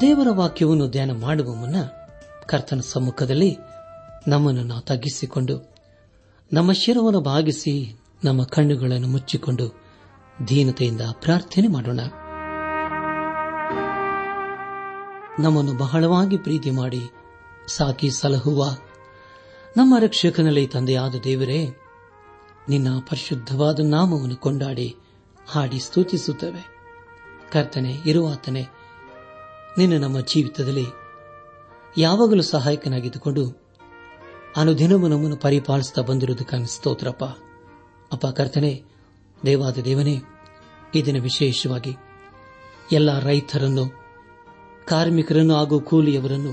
ದೇವರ 0.00 0.26
ವಾಕ್ಯವನ್ನು 0.30 0.88
ಧ್ಯಾನ 0.88 1.10
ಮಾಡುವ 1.12 1.54
ಮುನ್ನ 1.54 1.76
ಕರ್ತನ 2.46 2.80
ಸಮ್ಮುಖದಲ್ಲಿ 2.80 3.56
ನಮ್ಮನ್ನು 4.28 4.62
ನಾವು 4.62 4.80
ತಗ್ಗಿಸಿಕೊಂಡು, 4.80 5.74
ನಮ್ಮ 6.52 6.72
ಶಿರವನ್ನು 6.72 7.20
ಭಾಗಿಸಿ 7.20 8.00
ನಮ್ಮ 8.24 8.44
ಕಣ್ಣುಗಳನ್ನು 8.44 9.08
ಮುಚ್ಚಿಕೊಂಡು 9.08 9.80
ದೀನತೆಯಿಂದ 10.48 11.00
ಪ್ರಾರ್ಥನೆ 11.12 11.68
ಮಾಡೋಣ. 11.68 12.00
ನಮ್ಮನ್ನು 15.42 15.74
ಬಹಳವಾಗಿ 15.78 16.38
ಪ್ರೀತಿ 16.38 16.70
ಮಾಡಿ 16.70 17.00
ಸಾಕಿ 17.68 18.10
ಸಲಹುವ 18.10 18.76
ನಮ್ಮ 19.76 19.94
ರಕ್ಷಕನಲ್ಲಿ 19.98 20.66
ತಂದೆಯಾದ 20.66 21.14
ದೇವರೇ, 21.24 21.76
ನಿನ್ನ 22.68 22.98
ಪರಿಶುದ್ಧವಾದ 23.00 23.80
ನಾಮವನ್ನು 23.80 24.36
ಕೊಂಡಾಡಿ 24.36 24.96
ಹಾಡಿ 25.46 25.78
ಸ್ತುತಿಸುತ್ತವೆ. 25.78 26.66
ಕರ್ತನೆ, 27.52 27.92
ಇರುವಾತನೆ 28.06 28.77
ನಿನ್ನ 29.78 30.02
ನಮ್ಮ 30.02 30.20
ಜೀವಿತದಲ್ಲಿ 30.20 30.86
ಯಾವಾಗಲೂ 31.96 32.42
ಸಹಾಯಕನಾಗಿದ್ದುಕೊಂಡು 32.42 33.68
ಅನುದಿನವೂ 34.56 35.08
ನಮ್ಮನ್ನು 35.08 35.36
ಪರಿಪಾಲಿಸುತ್ತಾ 35.36 36.02
ಬಂದಿರುವುದಕ್ಕಾಗಿ 36.02 36.76
ಸ್ತೋತ್ರಪ್ಪ. 36.76 37.24
ಅಪ್ಪ 38.12 38.26
ಕರ್ತನೆ, 38.26 38.84
ದೇವಾದ 39.46 39.78
ದೇವನೇ, 39.78 40.22
ಈ 40.94 41.02
ದಿನ 41.02 41.22
ವಿಶೇಷವಾಗಿ 41.22 41.96
ಎಲ್ಲ 42.92 43.18
ರೈತರನ್ನು, 43.18 43.86
ಕಾರ್ಮಿಕರನ್ನು 44.88 45.54
ಹಾಗೂ 45.54 45.80
ಕೂಲಿಯವರನ್ನು 45.80 46.52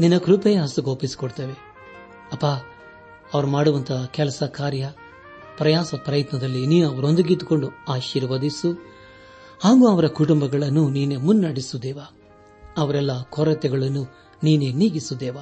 ನಿನ್ನ 0.00 0.18
ಕೃಪೆಯ 0.18 0.60
ಹಸ್ತಗೋಪಿಸಿಕೊಡ್ತೇವೆ 0.60 1.52
ಅಪ್ಪ, 2.32 2.44
ಅವರು 3.34 3.46
ಮಾಡುವಂತಹ 3.46 4.04
ಕೆಲಸ 4.04 4.42
ಕಾರ್ಯ, 4.42 4.90
ಪ್ರಯಾಸ 5.56 5.94
ಪ್ರಯತ್ನದಲ್ಲಿ 5.94 6.66
ನೀನು 6.66 6.90
ಅವರೊಂದಿಗಿದ್ದುಕೊಂಡು 6.90 7.68
ಆಶೀರ್ವದಿಸು. 7.88 8.95
ಹಾಗೂ 9.60 9.88
ಅವರ 9.88 10.06
ಕುಟುಂಬಗಳನ್ನು 10.06 10.88
ನೀನೆ 10.88 11.16
ಮುನ್ನಡೆಸುದೇವ. 11.16 11.98
ಅವರೆಲ್ಲ 12.76 13.22
ಕೊರತೆಗಳನ್ನು 13.22 14.06
ನೀನೇ 14.42 14.72
ನೀಗಿಸು 14.72 15.20
ದೇವ 15.20 15.36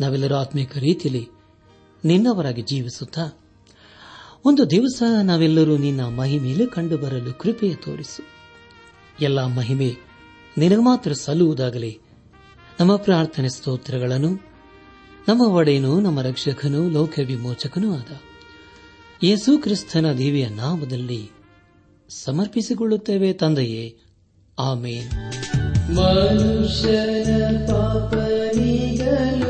ನಾವೆಲ್ಲರೂ 0.00 0.34
ಆತ್ಮಿಕ 0.34 0.78
ರೀತಿಯಲ್ಲಿ 0.78 1.28
ನಿನ್ನವರಾಗಿ 2.04 2.62
ಜೀವಿಸುತ್ತಾ, 2.62 3.38
ಒಂದು 4.44 4.70
ದಿವಸ 4.70 5.02
ನಾವೆಲ್ಲರೂ 5.22 5.76
ನಿನ್ನ 5.76 6.00
ಮಹಿಮೆಯಲ್ಲಿ 6.00 6.66
ಕಂಡುಬರಲು 6.66 7.38
ಕೃಪೆಯ 7.38 7.74
ತೋರಿಸು. 7.74 8.22
ಎಲ್ಲ 9.20 9.46
ಮಹಿಮೆ 9.46 9.96
ನಿನಗೆ 10.58 10.84
ಮಾತ್ರ 10.84 11.12
ಸಲ್ಲುವುದಾಗಲಿ. 11.12 12.00
ನಮ್ಮ 12.80 12.96
ಪ್ರಾರ್ಥನೆ 12.96 13.48
ಸ್ತೋತ್ರಗಳನ್ನು, 13.48 14.28
ನಮ್ಮ 15.28 15.42
ಒಡೆಯನು, 15.42 16.00
ನಮ್ಮ 16.00 16.20
ರಕ್ಷಕನು 16.20 16.90
ಲೋಕ 16.90 17.18
ವಿಮೋಚಕನೂ 17.26 17.94
ಆದ 17.94 18.20
ಯೇಸು 19.22 19.58
ಕ್ರಿಸ್ತನ 19.58 20.12
ದೇವಿಯ 20.12 20.48
ನಾಮದಲ್ಲಿ 20.48 21.37
ಸಮರ್ಪಿಸಿಕೊಳ್ಳುತ್ತೇವೆ 22.08 23.32
ತಂದೆಯೇ. 23.32 23.98
ಆಮೇನ್. 24.58 25.10
ಮನುಷ್ಯನ 25.94 27.66
ಪಾಪನಿಗಲು 27.66 29.47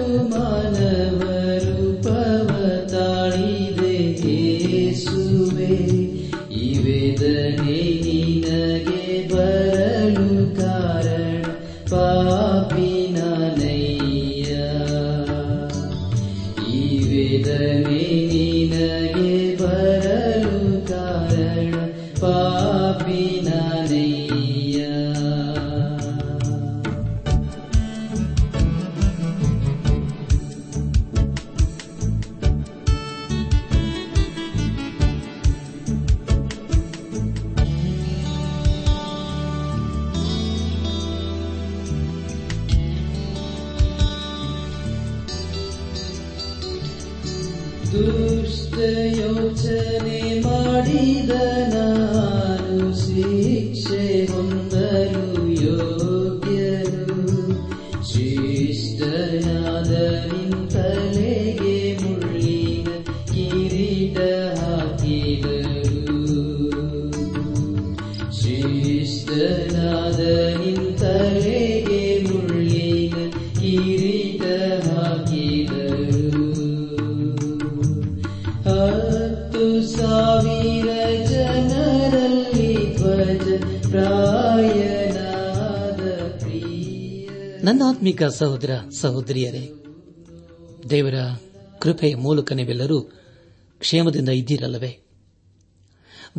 ದುಷ್ಟ 47.92 48.76
ಯೋಚನೆ 49.20 50.20
ಮಾಡಿದ 50.42 51.34
ನಾನು 51.74 52.78
ಶಿಕ್ಷೆ 53.02 54.06
ಹೊಂದಲು 54.26 55.26
ಯೋಗ್ಯನು 55.64 56.27
ಪ್ರಿಯ 87.69 87.79
ನನ್ನ 87.79 87.97
ಆತ್ಮಿಕ 87.97 88.23
ಸಹೋದರ 88.23 88.71
ಸಹೋದರಿಯರೇ, 89.01 89.73
ದೇವರ 90.91 91.15
ಕೃಪೆಯ 91.81 92.15
ಮೂಲಕ 92.15 92.53
ನೀವೆಲ್ಲರೂ 92.53 93.01
ಕ್ಷೇಮದಿಂದ 93.81 94.29
ಇದ್ದೀರಲ್ಲವೇ? 94.29 94.99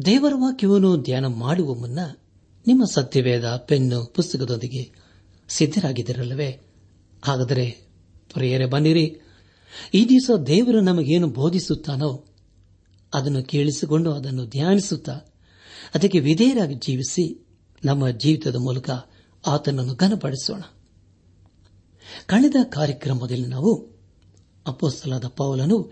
ದೇವರ 0.05 0.33
ವಾಕ್ಯವನ್ನು 0.35 0.97
ಧ್ಯಾನ 1.01 1.25
ಮಾಡುವ 1.25 1.73
ಮುನ್ನ 1.73 1.99
ನಿಮ್ಮ 2.67 2.83
ಸತ್ಯವೇದ 2.91 3.55
ಪೆನ್ನು 3.55 4.05
ಪುಸ್ತಕದೊಂದಿಗೆ 4.05 4.91
ಸಿದ್ದರಾಗಿದ್ದಿರಲ್ಲವೇ 5.49 6.61
ಹಾಗಾದರೆ 7.23 7.71
ಪ್ರಿಯರೇ, 8.33 8.65
ಬನ್ನಿರಿ. 8.65 9.21
ಈ 9.93 10.09
ದಿವಸ 10.09 10.31
ದೇವರು 10.47 10.81
ನಮಗೇನು 10.81 11.27
ಬೋಧಿಸುತ್ತಾನೋ 11.27 12.25
ಅದನ್ನು 13.13 13.43
ಕೇಳಿಸಿಕೊಂಡು 13.43 14.13
ಅದನ್ನು 14.13 14.45
ಧ್ಯಾನಿಸುತ್ತಾ 14.45 15.13
ಅದಕ್ಕೆ 15.95 16.19
ವಿಧೇಯರಾಗಿ 16.19 16.75
ಜೀವಿಸಿ 16.75 17.47
ನಮ್ಮ 17.85 18.09
ಜೀವಿತದ 18.09 18.55
ಮೂಲಕ 18.55 18.89
ಆತನನ್ನು 19.47 19.95
ಘನಪಡಿಸೋಣ. 19.95 20.61
ಕಳೆದ 22.27 22.55
ಕಾರ್ಯಕ್ರಮದಲ್ಲಿ 22.63 23.45
ನಾವು 23.45 23.89
ಅಪೋಸ್ತಲಾದ 24.67 25.25
ಪೌಲನು 25.27 25.91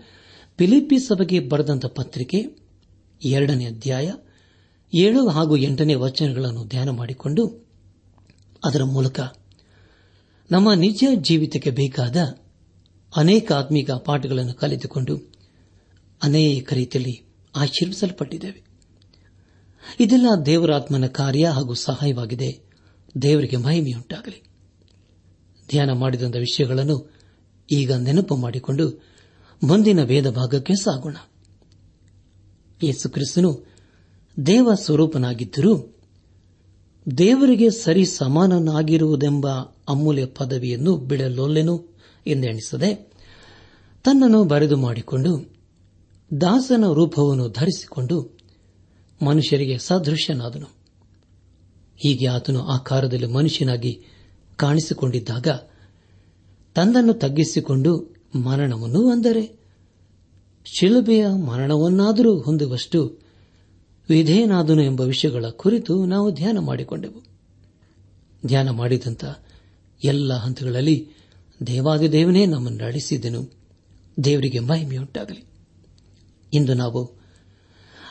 ಫಿಲಿಪ್ಪಿ 0.58 0.98
ಸಭೆಗೆ 0.98 1.40
ಬರೆದಂತ 1.40 1.86
ಪತ್ರಿಕೆ 1.86 2.46
ಎರಡನೇ 3.24 3.66
ಅಧ್ಯಾಯ 3.66 4.12
ಏಳು 4.94 5.28
ಹಾಗೂ 5.28 5.56
ಎಂಟನೇ 5.56 5.94
ವಚನಗಳನ್ನು 5.94 6.64
ಧ್ಯಾನ 6.64 6.90
ಮಾಡಿಕೊಂಡು 6.90 7.68
ಅದರ 8.64 8.82
ಮೂಲಕ 8.82 9.20
ನಮ್ಮ 10.50 10.72
ನಿಜ 10.72 11.04
ಜೀವಿತಕ್ಕೆ 11.14 11.70
ಬೇಕಾದ 11.70 12.16
ಅನೇಕ 13.16 13.52
ಆತ್ಮೀಕ 13.52 13.90
ಪಾಠಗಳನ್ನು 13.90 14.54
ಕಲಿತುಕೊಂಡು 14.54 15.16
ಅನೇಕ 16.22 16.72
ರೀತಿಯಲ್ಲಿ 16.72 17.22
ಆಶೀರ್ವಿಸಲ್ಪಟ್ಟಿದ್ದೇವೆ. 17.56 18.62
ಇದೆಲ್ಲ 20.00 20.26
ದೇವರಾತ್ಮನ 20.46 21.06
ಕಾರ್ಯ 21.06 21.48
ಹಾಗೂ 21.48 21.74
ಸಹಾಯವಾಗಿದೆ. 21.74 22.60
ದೇವರಿಗೆ 23.22 23.56
ಮಹಿಮೆಯುಂಟಾಗಲಿ. 23.56 24.47
ಧ್ಯಾನ 25.68 25.92
ಮಾಡಿದಂಥ 25.92 26.36
ವಿಷಯಗಳನ್ನು 26.36 26.96
ಈಗ 27.68 27.92
ನೆನಪು 27.92 28.36
ಮಾಡಿಕೊಂಡು 28.36 28.84
ಮುಂದಿನ 29.62 30.02
ವೇದ 30.02 30.30
ಭಾಗಕ್ಕೆ 30.30 30.74
ಸಾಗೋಣ. 30.74 31.16
ಯೇಸು 32.82 33.08
ಕ್ರಿಸ್ತನು 33.08 33.50
ದೇವ 34.36 34.74
ಸ್ವರೂಪನಾಗಿದ್ದರೂ 34.74 35.72
ದೇವರಿಗೆ 37.18 37.70
ಸರಿ 37.70 38.04
ಸಮಾನನಾಗಿರುವುದೆಂಬ 38.04 39.48
ಅಮೂಲ್ಯ 39.88 40.26
ಪದವಿಯನ್ನು 40.26 40.96
ಬಿಡಲೊಲ್ಲೆನು 40.96 41.76
ಎಂದೆಣಿಸದೆ 42.26 42.90
ತನ್ನನ್ನು 44.04 44.44
ಬರೆದು 44.44 44.76
ಮಾಡಿಕೊಂಡು 44.76 45.32
ದಾಸನ 46.40 46.84
ರೂಪವನ್ನು 46.94 47.48
ಧರಿಸಿಕೊಂಡು 47.48 48.16
ಮನುಷ್ಯರಿಗೆ 49.20 49.78
ಸದೃಶ್ಯನಾದನು 49.78 50.68
ಹೀಗೆ 51.98 52.26
ಆತನು 52.26 52.60
ಆಕಾರದಲ್ಲಿ 52.66 53.26
ಮನುಷ್ಯನಾಗಿ 53.26 53.92
ಕಾಣಿಸಿಕೊಂಡಿದ್ದಾಗ 54.58 55.46
ತನ್ನನ್ನು 56.74 57.14
ತಗ್ಗಿಸಿಕೊಂಡು 57.14 58.16
ಮರಣವನ್ನು 58.34 59.10
ಅಂದರೆ 59.10 59.58
ಶಿಲುಬೆಯ 60.64 61.26
ಮರಣವನ್ನಾದರೂ 61.46 62.40
ಹೊಂದುವಷ್ಟು 62.40 63.18
ವಿಧೇಯನಾದನು 64.08 64.82
ಎಂಬ 64.82 65.00
ವಿಷಯಗಳ 65.00 65.44
ಕುರಿತು 65.48 66.04
ನಾವು 66.06 66.34
ಧ್ಯಾನ 66.34 66.58
ಮಾಡಿಕೊಂಡೆವು. 66.58 67.20
ಧ್ಯಾನ 68.46 68.70
ಮಾಡಿದಂಥ 68.70 69.24
ಎಲ್ಲ 70.04 70.34
ಹಂತಗಳಲ್ಲಿ 70.34 71.08
ದೇವಾದಿದೇವನೇ 71.66 72.46
ನಮ್ಮನ್ನು 72.46 72.84
ನಡೆಸಿದನು. 72.84 73.52
ದೇವರಿಗೆ 74.24 74.58
ಮಹಿಮೆಯುಂಟಾಗಲಿ. 74.58 75.44
ಇಂದು 76.52 76.74
ನಾವು 76.74 77.04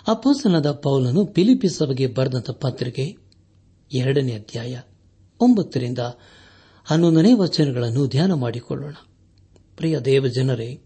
ಅಪೋಸನದ 0.07 0.71
ಪೌಲನು 0.71 1.25
ಪಿಲಿಪಿ 1.25 1.69
ಸಭೆಗೆ 1.69 2.07
ಬರೆದಂತ 2.07 2.51
ಪತ್ರಿಕೆ 2.51 3.17
ಎರಡನೇ 3.93 4.33
ಅಧ್ಯಾಯ 4.33 4.79
ಒಂಬತ್ತರಿಂದ 5.39 5.99
ಹನ್ನೊಂದನೇ 6.87 7.33
ವಚನಗಳನ್ನು 7.33 8.07
ಧ್ಯಾನ 8.07 8.33
ಮಾಡಿಕೊಳ್ಳೋಣ. 8.33 8.93
ಪ್ರಿಯ 9.75 9.99
ದೇವ 9.99 10.27
ಜನರೇ 10.27 10.81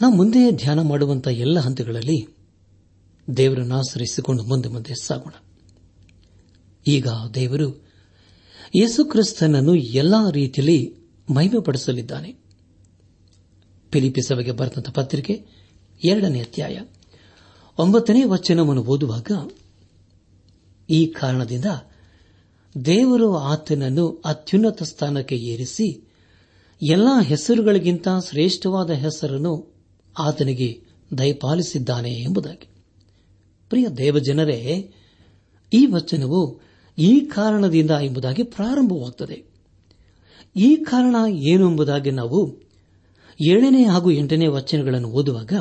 ನಾವು 0.00 0.14
ಮುಂದೆ 0.14 0.50
ಧ್ಯಾನ 0.50 0.80
ಮಾಡುವಂತಹ 0.80 1.30
ಎಲ್ಲ 1.30 1.58
ಹಂತಗಳಲ್ಲಿ 1.58 2.36
ದೇವರನ್ನು 3.36 3.76
ಆಶ್ರಯಿಸಿಕೊಂಡು 3.76 4.42
ಮುಂದೆ 4.42 4.68
ಮುಂದೆ 4.68 4.94
ಸಾಗೋಣ. 5.02 5.32
ಈಗ 6.86 7.08
ದೇವರು 7.34 7.86
ಯೇಸುಕ್ರಿಸ್ತನನ್ನು 8.76 9.74
ಎಲ್ಲಾ 9.74 10.30
ರೀತಿಯಲ್ಲಿ 10.30 10.94
ಮಹಿಮೆಪಡಿಸಲಿದ್ದಾನೆ. 11.34 12.32
ಫಿಲಿಪಿ 13.92 14.22
ಸಭೆಗೆ 14.22 14.52
ಬರೆದಂತಹ 14.52 14.92
ಪತ್ರಿಕೆ 14.92 15.46
ಎರಡನೇ 16.04 16.40
ಅಧ್ಯಾಯ 16.40 16.80
ಒಂಬತ್ತನೇ 17.78 18.24
ವಚನವನ್ನು 18.24 18.84
ಓದುವಾಗ 18.84 19.50
ಈ 20.90 21.06
ಕಾರಣದಿಂದ 21.06 21.64
ದೇವರು 22.84 23.36
ಆತನನ್ನು 23.36 24.22
ಅತ್ಯುನ್ನತ 24.24 24.82
ಸ್ಥಾನಕ್ಕೆ 24.82 25.36
ಏರಿಸಿ 25.36 26.08
ಎಲ್ಲಾ 26.82 27.22
ಹೆಸರುಗಳಿಗಿಂತ 27.22 28.08
ಶ್ರೇಷ್ಠವಾದ 28.30 28.90
ಹೆಸರನ್ನು 28.90 29.74
ಆತನಿಗೆ 30.18 30.80
ದಯಪಾಲಿಸಿದ್ದಾನೆ 31.18 32.10
ಎಂಬುದಾಗಿ. 32.10 32.68
ಪ್ರಿಯ 33.68 33.86
ದೇವಜನರೇ, 33.88 34.92
ಈ 35.72 35.86
ವಚನವು 35.86 36.60
ಈ 36.98 37.20
ಕಾರಣದಿಂದ 37.20 37.90
ಎಂಬುದಾಗಿ 37.90 38.42
ಪ್ರಾರಂಭವಾಗುತ್ತದೆ 38.42 39.44
ಈ 40.56 40.76
ಕಾರಣ 40.76 41.16
ಏನು 41.28 41.70
ಎಂಬುದಾಗಿ 41.70 42.10
ನಾವು 42.10 42.68
ಏಳನೇ 43.40 43.84
ಹಾಗೂ 43.84 44.10
ಎಂಟನೇ 44.10 44.46
ವಚನಗಳನ್ನು 44.46 45.08
ಓದುವಾಗ 45.08 45.52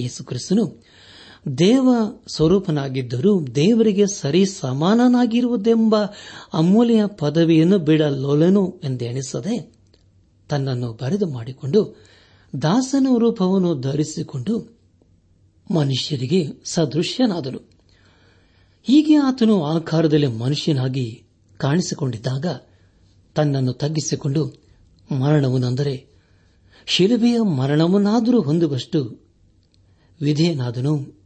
ಯೇಸುಕ್ರಿಸ್ತನು 0.00 0.82
ದೇವ 1.58 1.94
ಸ್ವರೂಪನಾಗಿದ್ದರೂ 2.28 3.46
ದೇವರಿಗೆ 3.46 4.06
ಸರಿ 4.06 4.46
ಸಮಾನನಾಗಿರುವುದೆಂಬ 4.46 5.96
ಅಮೂಲ್ಯ 6.52 7.06
ಪದವಿಯನ್ನು 7.06 7.78
ಬಿಡಲೊಲೆನು 7.78 8.80
ಎಂದೆಣಿಸದೆ 8.84 9.74
ತನ್ನನ್ನು 10.48 10.92
ಬರೆದು 10.92 11.26
ಮಾಡಿಕೊಂಡು 11.26 12.04
ದಾಸನ 12.62 13.06
ರೂಪವನ್ನು 13.18 13.80
ಧರಿಸಿಕೊಂಡು 13.80 14.78
ಮನುಷ್ಯರಿಗೆ 15.74 16.46
ಸದೃಶ್ಯನಾದನು. 16.64 17.58
ಹೀಗೆ 18.82 19.14
ಆತನು 19.14 19.64
ಆಕಾರದಲ್ಲಿ 19.64 20.26
ಮನುಷ್ಯನಾಗಿ 20.26 21.24
ಕಾಣಿಸಿಕೊಂಡಿದ್ದಾಗ 21.56 22.46
ತನ್ನನ್ನು 23.34 23.72
ತಗ್ಗಿಸಿಕೊಂಡು 23.72 24.46
ಮರಣವನ್ನೆಂದರೆ 25.20 26.06
ಶಿಲುಬೆಯ 26.86 27.40
ಮರಣವನ್ನಾದರೂ 27.40 28.40
ಹೊಂದುವಷ್ಟು 28.40 29.28
ವಿಧೇಯನಾದನು 30.20 31.17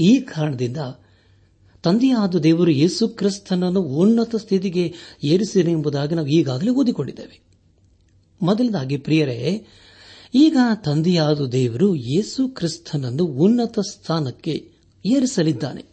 ಈ 0.00 0.20
ಕಾರಣದಿಂದ 0.20 0.76
ತಂದೆಯಾದ 1.82 2.34
ದೇವರು 2.34 2.70
ಯೇಸು 2.70 3.08
ಕ್ರಿಸ್ತನನ್ನು 3.08 3.80
ಉನ್ನತ 3.80 4.36
ಸ್ಥಿತಿಗೆ 4.36 4.94
ಏರಿಸಿದೆ 5.24 5.70
ಎಂಬುದಾಗಿ 5.70 6.14
ನಾವು 6.14 6.26
ಈಗಾಗಲೇ 6.26 6.70
ಓದಿಕೊಂಡಿದ್ದೇವೆ. 6.70 7.40
ಮೊದಲದಾಗಿ 8.42 8.96
ಪ್ರಿಯರೇ, 8.96 9.66
ಈಗ 10.34 10.56
ತಂದೆಯಾದ 10.84 11.46
ದೇವರು 11.46 11.94
ಯೇಸು 11.94 12.48
ಕ್ರಿಸ್ತನನ್ನು 12.48 13.24
ಉನ್ನತ 13.24 13.78
ಸ್ಥಾನಕ್ಕೆ 13.78 14.72
ಏರಿಸಲಿದ್ದಾನೆ. 15.06 15.84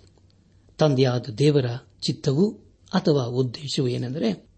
ತಂದೆಯಾದ 0.78 1.26
ದೇವರ 1.38 1.66
ಚಿತ್ತವು 2.08 2.50
ಅಥವಾ 2.94 3.24
ಉದ್ದೇಶವು 3.24 3.88
ಏನೆಂದರೆ, 3.88 4.50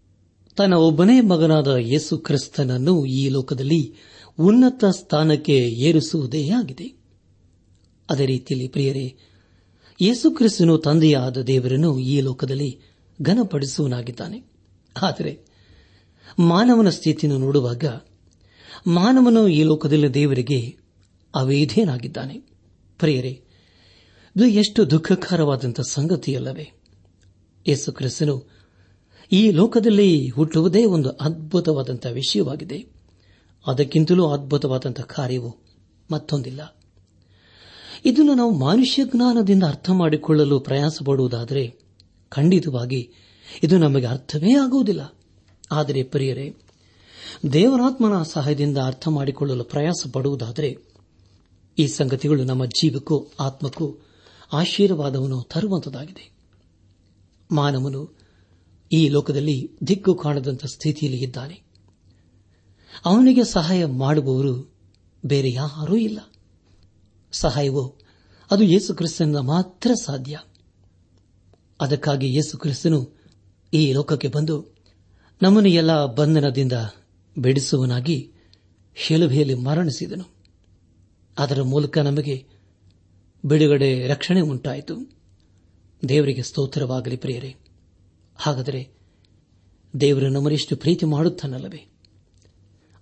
ತನ್ನ 0.56 0.74
ಒಬ್ಬನೇ 0.74 1.20
ಮಗನಾದ 1.20 1.74
ಯೇಸು 1.74 2.18
ಕ್ರಿಸ್ತನನ್ನು 2.18 3.06
ಈ 3.06 3.28
ಲೋಕದಲ್ಲಿ 3.28 3.94
ಉನ್ನತ 4.38 4.84
ಸ್ಥಾನಕ್ಕೆ 4.84 5.58
ಏರಿಸುವುದೇ 5.58 6.48
ಆಗಿದೆ. 6.50 7.04
ಅದೇ 8.10 8.26
ರೀತಿಯಲ್ಲಿ 8.26 8.68
ಪ್ರಿಯರೇ 8.68 9.16
ಯೇಸು 10.00 10.30
ಕ್ರಿಸ್ತನು 10.30 10.78
ತಂದೆಯಾದ 10.78 11.38
ದೇವರನ್ನು 11.38 11.98
ಈ 11.98 12.20
ಲೋಕದಲ್ಲಿ 12.20 12.80
ಘನಪಡಿಸುವನಾಗಿದ್ದಾನೆ 13.22 14.42
ಆದರೆ 15.02 15.46
ಮಾನವನ 16.38 16.88
ಸ್ಥಿತಿಯನ್ನು 16.88 17.40
ನೋಡುವಾಗ 17.40 17.84
ಮಾನವನು 18.86 19.48
ಈ 19.48 19.62
ಲೋಕದಲ್ಲಿ 19.62 20.14
ದೇವರಿಗೆ 20.14 20.76
ಅವೇಧೇನಾಗಿದ್ದಾನೆ 21.34 22.38
ಪ್ರಿಯರೇ, 22.98 23.42
ಇದು 24.36 24.46
ಎಷ್ಟು 24.46 24.90
ದುಃಖಕರವಾದಂಥ 24.90 25.80
ಸಂಗತಿಯಲ್ಲವೇ. 25.80 26.72
ಯೇಸು 27.68 27.92
ಕ್ರಿಸ್ತನು 27.92 28.50
ಈ 29.32 29.50
ಲೋಕದಲ್ಲಿ 29.50 30.28
ಹುಟ್ಟುವುದೇ 30.28 30.84
ಒಂದು 30.84 31.10
ಅದ್ಭುತವಾದಂಥ 31.10 32.06
ವಿಷಯವಾಗಿದೆ. 32.06 32.86
ಅದಕ್ಕಿಂತಲೂ 33.66 34.26
ಅದ್ಭುತವಾದಂಥ 34.26 35.00
ಕಾರ್ಯವು 35.00 35.56
ಮತ್ತೊಂದಿಲ್ಲ. 36.10 36.76
ಇದನ್ನು 38.04 38.34
ನಾವು 38.34 38.58
ಮಾನುಷ್ಯ 38.58 39.04
ಜ್ಞಾನದಿಂದ 39.04 39.62
ಅರ್ಥ 39.62 39.90
ಮಾಡಿಕೊಳ್ಳಲು 39.90 40.60
ಪ್ರಯಾಸ 40.60 40.98
ಪಡುವುದಾದರೆ 41.04 41.78
ಖಂಡಿತವಾಗಿ 42.28 43.10
ಇದು 43.62 43.78
ನಮಗೆ 43.78 44.06
ಅರ್ಥವೇ 44.06 44.52
ಆಗುವುದಿಲ್ಲ. 44.52 45.14
ಆದರೆ 45.72 46.02
ಪ್ರಿಯರೇ, 46.02 46.54
ದೇವರಾತ್ಮನ 47.52 48.22
ಸಹಾಯದಿಂದ 48.22 48.78
ಅರ್ಥ 48.78 49.08
ಮಾಡಿಕೊಳ್ಳಲು 49.08 49.64
ಪ್ರಯಾಸ 49.64 50.06
ಪಡುವುದಾದರೆ 50.12 50.78
ಈ 51.78 51.86
ಸಂಗತಿಗಳು 51.86 52.44
ನಮ್ಮ 52.44 52.64
ಜೀವಕ್ಕೂ 52.64 53.30
ಆತ್ಮಕ್ಕೂ 53.40 53.96
ಆಶೀರ್ವಾದವನ್ನು 54.52 55.42
ತರುವಂತದಾಗಿದೆ. 55.42 56.32
ಮಾನವನು 57.50 58.18
ಈ 58.92 59.08
ಲೋಕದಲ್ಲಿ 59.08 59.70
ದಿಕ್ಕು 59.86 60.14
ಕಾಣದಂತ 60.14 60.66
ಸ್ಥಿತಿಯಲ್ಲಿ 60.66 61.24
ಇದ್ದಾನೆ. 61.24 61.62
ಅವನಿಗೆ 63.04 63.44
ಸಹಾಯ 63.44 63.84
ಮಾಡುವವರು 63.84 64.74
ಬೇರೆ 65.26 65.52
ಯಾರೂ 65.52 65.96
ಇಲ್ಲ. 65.96 66.18
ಸಹಾಯವು? 67.38 67.96
ಅದು 68.50 68.64
ಯೇಸು 68.64 68.94
ಕ್ರಿಸ್ತನಿಂದ 68.94 69.36
ಮಾತ್ರ 69.36 69.94
ಸಾಧ್ಯ. 69.94 70.38
ಅದಕ್ಕಾಗಿ 71.80 72.26
ಯೇಸು 72.26 72.58
ಕ್ರಿಸ್ತನು 72.58 73.20
ಈ 73.72 73.92
ಲೋಕಕ್ಕೆ 73.92 74.28
ಬಂದು 74.28 74.74
ನಮ್ಮನ್ನು 75.42 75.68
ಎಲ್ಲ 75.68 76.06
ಬಂಧನದಿಂದ 76.06 76.72
ಬಿಡಿಸುವನಾಗಿ 77.38 78.32
ಶಿಲುಭೆಯಲ್ಲಿ 78.96 79.54
ಮರಣಿಸಿದನು. 79.54 80.24
ಅದರ 81.38 81.62
ಮೂಲಕ 81.62 81.98
ನಮಗೆ 81.98 82.46
ಬಿಡುಗಡೆ, 83.44 84.06
ರಕ್ಷಣೆ 84.06 84.40
ಉಂಟಾಯಿತು. 84.40 85.12
ದೇವರಿಗೆ 86.08 86.42
ಸ್ತೋತ್ರವಾಗಲಿ 86.42 87.16
ಪ್ರಿಯರೇ. 87.16 87.56
ಹಾಗಾದರೆ 88.34 88.90
ದೇವರು 90.00 90.28
ನಮ್ಮನೆಷ್ಟು 90.28 90.76
ಪ್ರೀತಿ 90.76 91.06
ಮಾಡುತ್ತಾನಲ್ಲವೇ? 91.06 91.92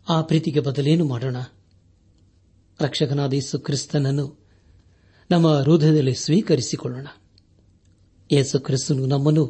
ಆ 0.09 0.23
ಪ್ರೀತಿಗೆ 0.23 0.61
ಬದಲೇನು 0.61 1.05
ಮಾಡೋಣ? 1.05 1.37
ರಕ್ಷಕನಾದ 2.83 3.33
ಯೇಸು 3.33 3.59
ಕ್ರಿಸ್ತನನ್ನು 3.59 4.47
ನಮ್ಮ 5.31 5.49
ಹೃದಯದಲ್ಲಿ 5.49 6.15
ಸ್ವೀಕರಿಸಿಕೊಳ್ಳೋಣ. 6.15 7.07
ಯೇಸು 8.33 8.61
ಕ್ರಿಸ್ತನು 8.61 9.07
ನಮ್ಮನ್ನು 9.07 9.47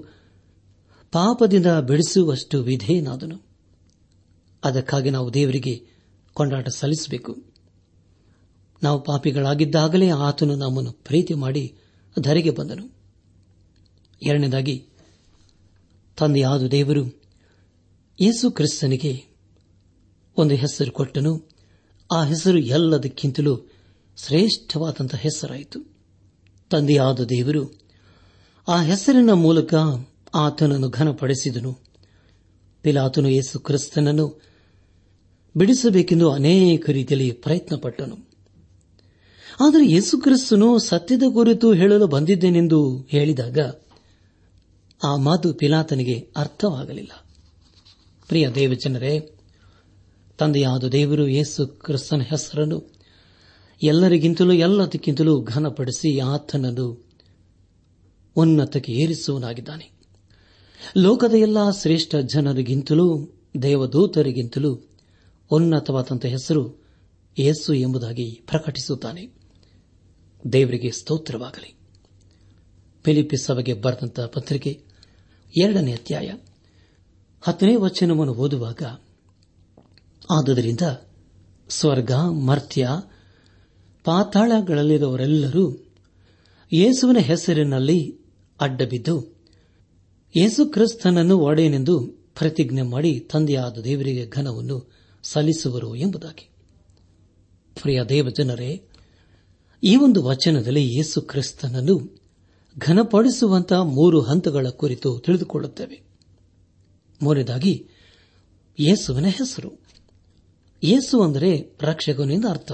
ಪಾಪದಿಂದ 1.13 1.67
ಬೆಳೆಸುವಷ್ಟು 1.67 2.63
ವಿಧೇಯನಾದನು. 2.63 3.39
ಅದಕ್ಕಾಗಿ 4.65 5.11
ನಾವು 5.11 5.35
ದೇವರಿಗೆ 5.35 5.87
ಕೊಂಡಾಟ 6.35 6.69
ಸಲ್ಲಿಸಬೇಕು. 6.69 7.43
ನಾವು 8.83 9.03
ಪಾಪಿಗಳಾಗಿದ್ದಾಗಲೇ 9.03 10.11
ಆತನು 10.11 10.55
ನಮ್ಮನ್ನು 10.55 10.93
ಪ್ರೀತಿ 10.93 11.35
ಮಾಡಿ 11.35 11.77
ಧರೆಗೆ 12.21 12.51
ಬಂದನು. 12.51 12.97
ಎರಡನೇದಾಗಿ, 14.23 14.87
ತಂದೆಯಾದ 16.17 16.67
ದೇವರು 16.67 17.23
ಯೇಸು 18.21 18.51
ಕ್ರಿಸ್ತನಿಗೆ 18.51 19.25
ಒಂದು 20.37 20.55
ಹೆಸರು 20.55 20.93
ಕೊಟ್ಟನು. 20.93 21.52
ಆ 22.11 22.25
ಹೆಸರು 22.25 22.59
ಎಲ್ಲದಕ್ಕಿಂತಲೂ 22.59 23.71
ಶ್ರೇಷ್ಠವಾದಂಥ 24.17 25.15
ಹೆಸರಾಯಿತು. 25.15 25.81
ತಂದೆಯಾದ 26.71 27.21
ದೇವರು 27.21 27.79
ಆ 28.69 28.83
ಹೆಸರಿನ 28.83 29.31
ಮೂಲಕ 29.31 29.75
ಆತನನ್ನು 30.35 30.89
ಘನಪಡಿಸಿದನು. 30.89 31.79
ಪಿಲಾತನು 32.83 33.29
ಯೇಸು 33.29 33.59
ಕ್ರಿಸ್ತನನ್ನು 33.59 34.43
ಬಿಡಿಸಬೇಕೆಂದು 35.57 36.31
ಅನೇಕ 36.31 36.91
ರೀತಿಯಲ್ಲಿ 36.91 37.33
ಪ್ರಯತ್ನಪಟ್ಟನು. 37.33 38.17
ಆದರೆ 39.61 39.91
ಯೇಸು 39.91 40.21
ಕ್ರಿಸ್ತನು 40.21 40.79
ಸತ್ಯದ 40.79 41.23
ಕುರಿತು 41.35 41.73
ಹೇಳಲು 41.73 42.07
ಬಂದಿದ್ದೇನೆಂದು 42.07 43.05
ಹೇಳಿದಾಗ 43.09 43.59
ಆ 45.05 45.17
ಮಾತು 45.17 45.55
ಪಿಲಾತನಿಗೆ 45.55 46.33
ಅರ್ಥವಾಗಲಿಲ್ಲ. 46.37 47.25
ಪ್ರಿಯ 48.29 48.49
ದೇವಜನರೇ 48.49 49.32
ತಂದೆಯಾದ 50.39 50.85
ದೇವರು 50.85 51.29
ಯೇಸು 51.29 51.67
ಕ್ರಿಸ್ತನ 51.67 52.21
ಹೆಸರನ್ನು 52.21 52.93
ಎಲ್ಲರಿಗಿಂತಲೂ 53.83 54.53
ಎಲ್ಲದಕ್ಕಿಂತಲೂ 54.53 55.43
ಘನಪಡಿಸಿ 55.43 56.19
ಆತನನ್ನು 56.19 57.09
ಉನ್ನತಕ್ಕೆ 58.37 58.93
ಏರಿಸುವನಾಗಿದ್ದಾನೆ 58.93 59.93
ಲೋಕದ 60.97 61.35
ಎಲ್ಲ 61.35 61.71
ಶ್ರೇಷ್ಠ 61.71 62.17
ಜನರಿಗಿಂತಲೂ, 62.17 63.35
ದೇವದೂತರಿಗಿಂತಲೂ 63.63 64.81
ಉನ್ನತವಾದಂಥ 65.51 66.27
ಹೆಸರು 66.27 66.83
ಯೇಸು 67.39 67.75
ಎಂಬುದಾಗಿ 67.75 68.41
ಪ್ರಕಟಿಸುತ್ತಾನೆ. 68.47 69.29
ದೇವರಿಗೆ 70.53 70.91
ಸ್ತೋತ್ರವಾಗಲಿ. 70.91 71.75
ಫಿಲಿಪಿ 73.05 73.37
ಸಭೆಗೆ 73.37 73.75
ಬರೆದಂತಹ 73.75 74.27
ಪತ್ರಿಕೆ 74.27 74.83
ಎರಡನೇ 75.61 75.93
ಅಧ್ಯಾಯ 75.93 76.33
ಹತ್ತನೇ 77.43 77.77
ವಚನವನ್ನು 77.77 78.35
ಓದುವಾಗ 78.35 78.83
ಆದುದರಿಂದ 80.33 80.81
ಸ್ವರ್ಗ, 81.69 82.13
ಮರ್ತ್ಯ, 82.13 82.89
ಪಾತಾಳಗಳಲ್ಲಿರುವವರೆಲ್ಲರೂ 84.05 85.73
ಯೇಸುವಿನ 86.73 87.19
ಹೆಸರಿನಲ್ಲಿ 87.19 88.19
ಅಡ್ಡಬಿದ್ದು 88.61 89.37
ಯೇಸು 90.37 90.67
ಕ್ರಿಸ್ತನನ್ನು 90.67 91.39
ಒಡೆಯನೆಂದು 91.39 92.01
ಪ್ರತಿಜ್ಞೆ 92.39 92.83
ಮಾಡಿ 92.83 93.21
ತಂದೆಯಾದ 93.21 93.79
ದೇವರಿಗೆ 93.79 94.29
ಘನವನ್ನು 94.29 94.93
ಸಲ್ಲಿಸುವರು 95.23 95.97
ಎಂಬುದಾಗಿ. 95.97 96.49
ಪ್ರಿಯ 97.83 98.03
ದೇವಜನರೇ, 98.09 98.89
ಈ 99.85 99.97
ಒಂದು 99.97 100.23
ವಚನದಲ್ಲಿ 100.23 100.97
ಯೇಸು 100.97 101.21
ಕ್ರಿಸ್ತನನ್ನು 101.21 102.23
ಘನಪಡಿಸುವಂತಹ 102.79 103.83
ಮೂರು 103.83 104.21
ಹಂತಗಳ 104.21 104.67
ಕುರಿತು 104.69 105.19
ತಿಳಿದುಕೊಳ್ಳುತ್ತೇವೆ. 105.19 106.03
ಮೂರನೇದಾಗಿ, 107.23 107.89
ಯೇಸುವಿನ 108.81 109.27
ಹೆಸರು. 109.27 109.82
ಯೇಸು 110.85 111.23
ಅಂದರೆ 111.23 111.79
ರಕ್ಷಕನಿಂದ 111.83 112.45
ಅರ್ಥ. 112.51 112.73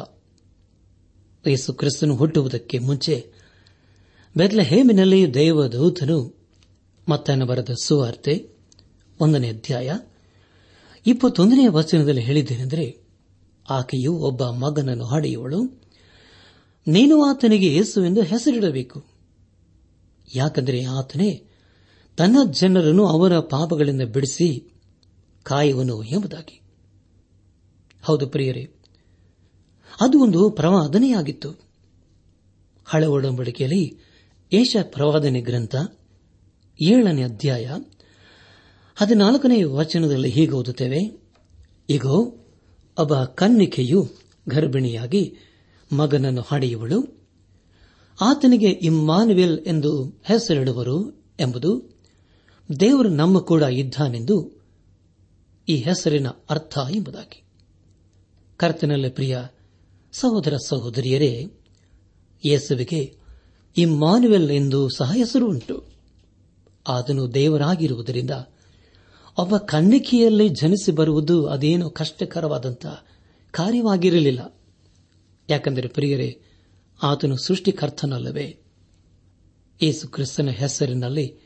ಯೇಸು 1.49 1.73
ಕ್ರಿಸ್ತನು 1.73 2.17
ಹುಟ್ಟುವುದಕ್ಕೆ 2.17 2.79
ಮುಂಚೆ 2.79 3.33
ಬೆದ್ಲ 4.37 4.61
ಹೇಮಿನಲ್ಲಿ 4.61 5.35
ದೇವದೂತನು 5.35 6.39
ಮತ್ತನ 7.09 7.43
ಬರೆದ 7.45 7.69
ಸುವಾರ್ತೆ 7.83 8.51
ಒಂದನೇ 9.21 9.49
ಅಧ್ಯಾಯ 9.49 9.93
ಇಪ್ಪತ್ತೊಂದನೆಯ 11.07 11.69
ವಚನದಲ್ಲಿ 11.69 12.21
ಹೇಳಿದ್ದೇನೆಂದರೆ, 12.21 13.09
ಆಕೆಯು 13.71 14.15
ಒಬ್ಬ 14.15 14.45
ಮಗನನ್ನು 14.45 15.05
ಹಡೆಯುವಳು. 15.05 15.83
ನೀನು 16.87 17.25
ಆತನಿಗೆ 17.25 17.75
ಯೇಸು 17.75 18.05
ಎಂದು 18.05 18.23
ಹೆಸರಿಡಬೇಕು. 18.23 19.05
ಯಾಕಂದರೆ 20.35 20.85
ಆತನೇ 20.85 21.45
ತನ್ನ 22.17 22.37
ಜನರನ್ನು 22.51 23.07
ಅವರ 23.07 23.39
ಪಾಪಗಳಿಂದ 23.39 24.03
ಬಿಡಿಸಿ 24.03 24.73
ಕಾಯುವನು 25.43 26.03
ಎಂಬುದಾಗಿ. 26.03 26.68
ಹೌದು 28.03 28.29
ಪ್ರಿಯರೇ. 28.29 28.75
ಅದು 30.01 30.23
ಒಂದು 30.23 30.51
ಪ್ರವಾದನೆಯಾಗಿತ್ತು. 30.51 31.69
ಹಳೆ 32.85 33.07
ಒಡಂಬಡಿಕೆಯಲ್ಲಿ 33.07 33.99
ಏಷ 34.53 34.77
ಪ್ರವಾದನೆ 34.83 35.41
ಗ್ರಂಥ 35.41 35.75
ಏಳನೇ 36.81 37.23
ಅಧ್ಯಾಯ 37.23 37.71
ಹದಿನಾಲ್ಕನೇ 38.97 39.63
ವಚನದಲ್ಲಿ 39.63 40.31
ಹೀಗೆ 40.31 40.53
ಓದುತ್ತೇವೆ. 40.53 41.21
ಈಗೋ 41.91 42.19
ಒಬ್ಬ 42.99 43.25
ಕನ್ನಿಕೆಯು 43.25 44.11
ಗರ್ಭಿಣಿಯಾಗಿ 44.49 45.37
ಮಗನನ್ನು 45.93 46.43
ಹಡೆಯುವಳು. 46.43 47.19
ಆತನಿಗೆ 48.21 48.71
ಇಮ್ಮಾನುವೆಲ್ 48.71 49.59
ಎಂದು 49.59 50.05
ಹೆಸರಿಡುವರು 50.25 51.27
ಎಂಬುದು 51.41 51.99
ದೇವರು 52.81 53.09
ನಮ್ಮ 53.09 53.39
ಕೂಡ 53.39 53.63
ಇದ್ದಾನೆಂದು 53.63 54.65
ಈ 55.69 55.77
ಹೆಸರಿನ 55.77 56.29
ಅರ್ಥ 56.29 56.79
ಎಂಬುದಾಗಿ. 56.91 57.48
ಕರ್ತನಲ್ಲಿ 58.59 59.11
ಪ್ರಿಯ 59.11 59.39
ಸಹೋದರ 60.13 60.57
ಸಹೋದರಿಯರೇ, 60.57 61.51
ಯೇಸುವಿಗೆ 62.45 63.17
ಇಮ್ಮಾನುವೆಲ್ 63.77 64.51
ಎಂದು 64.51 64.89
ಸಹ 64.89 65.13
ಹೆಸರು 65.13 65.49
ಉಂಟು 65.49 65.87
ಆತನು 66.89 67.35
ದೇವರಾಗಿರುವುದರಿಂದ 67.35 68.31
ಒಬ್ಬ 69.39 69.57
ಕಣ್ಣಿಕೆಯಲ್ಲಿ 69.57 70.49
ಜನಿಸಿ 70.49 70.93
ಬರುವುದು 70.93 71.47
ಅದೇನು 71.47 71.91
ಕಷ್ಟಕರವಾದಂಥ 71.91 72.87
ಕಾರ್ಯವಾಗಿರಲಿಲ್ಲ. 73.51 74.61
ಯಾಕೆಂದರೆ 75.51 75.89
ಪ್ರಿಯರೇ, 75.89 76.41
ಆತನು 77.03 77.37
ಸೃಷ್ಟಿಕರ್ತನಲ್ಲವೇ. 77.37 78.59
ಯೇಸು 79.83 80.09
ಕ್ರಿಸ್ತನ 80.09 80.49
ಹೆಸರಿನಲ್ಲಿ 80.49 81.37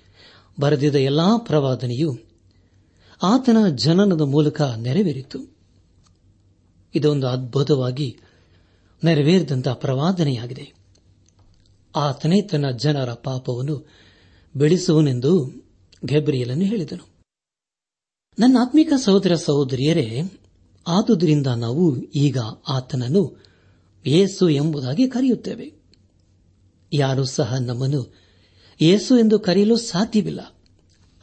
ಬರೆದಿದ್ದ 0.60 0.96
ಎಲ್ಲಾ 0.96 1.36
ಪ್ರವಾದನೆಯು 1.36 2.18
ಆತನ 3.22 3.56
ಜನನದ 3.74 4.20
ಮೂಲಕ 4.20 4.62
ನೆರವೇರಿತು. 4.62 5.51
ಇದೊಂದು 6.94 7.26
ಅದ್ಭುತವಾಗಿ 7.26 8.18
ನೆರವೇರಿದಂತಹ 9.04 9.72
ಪ್ರವಾದನೆಯಾಗಿದೆ. 9.72 10.72
ಆತನೇ 11.96 12.42
ತನ್ನ 12.42 12.70
ಜನರ 12.70 13.12
ಪಾಪವನ್ನು 13.12 13.88
ಬೆಳೆಸುವನೆಂದು 14.56 15.50
ಘೆಬ್ರಿಯಲನ್ನು 16.04 16.64
ಹೇಳಿದನು. 16.64 17.08
ನನ್ನ 18.38 18.56
ಆತ್ಮಿಕ 18.60 18.92
ಸಹೋದರ 19.04 19.34
ಸಹೋದರಿಯರೇ, 19.34 20.20
ಆದುದರಿಂದ 20.86 21.46
ನಾವು 21.46 21.96
ಈಗ 22.00 22.38
ಆತನನ್ನು 22.68 23.44
ಯೇಸು 24.06 24.48
ಎಂಬುದಾಗಿ 24.48 25.08
ಕರೆಯುತ್ತೇವೆ. 25.08 25.72
ಯಾರೂ 26.92 27.24
ಸಹ 27.24 27.56
ನಮ್ಮನ್ನು 27.56 28.14
ಯೇಸು 28.80 29.18
ಎಂದು 29.18 29.38
ಕರೆಯಲು 29.38 29.76
ಸಾಧ್ಯವಿಲ್ಲ. 29.76 30.56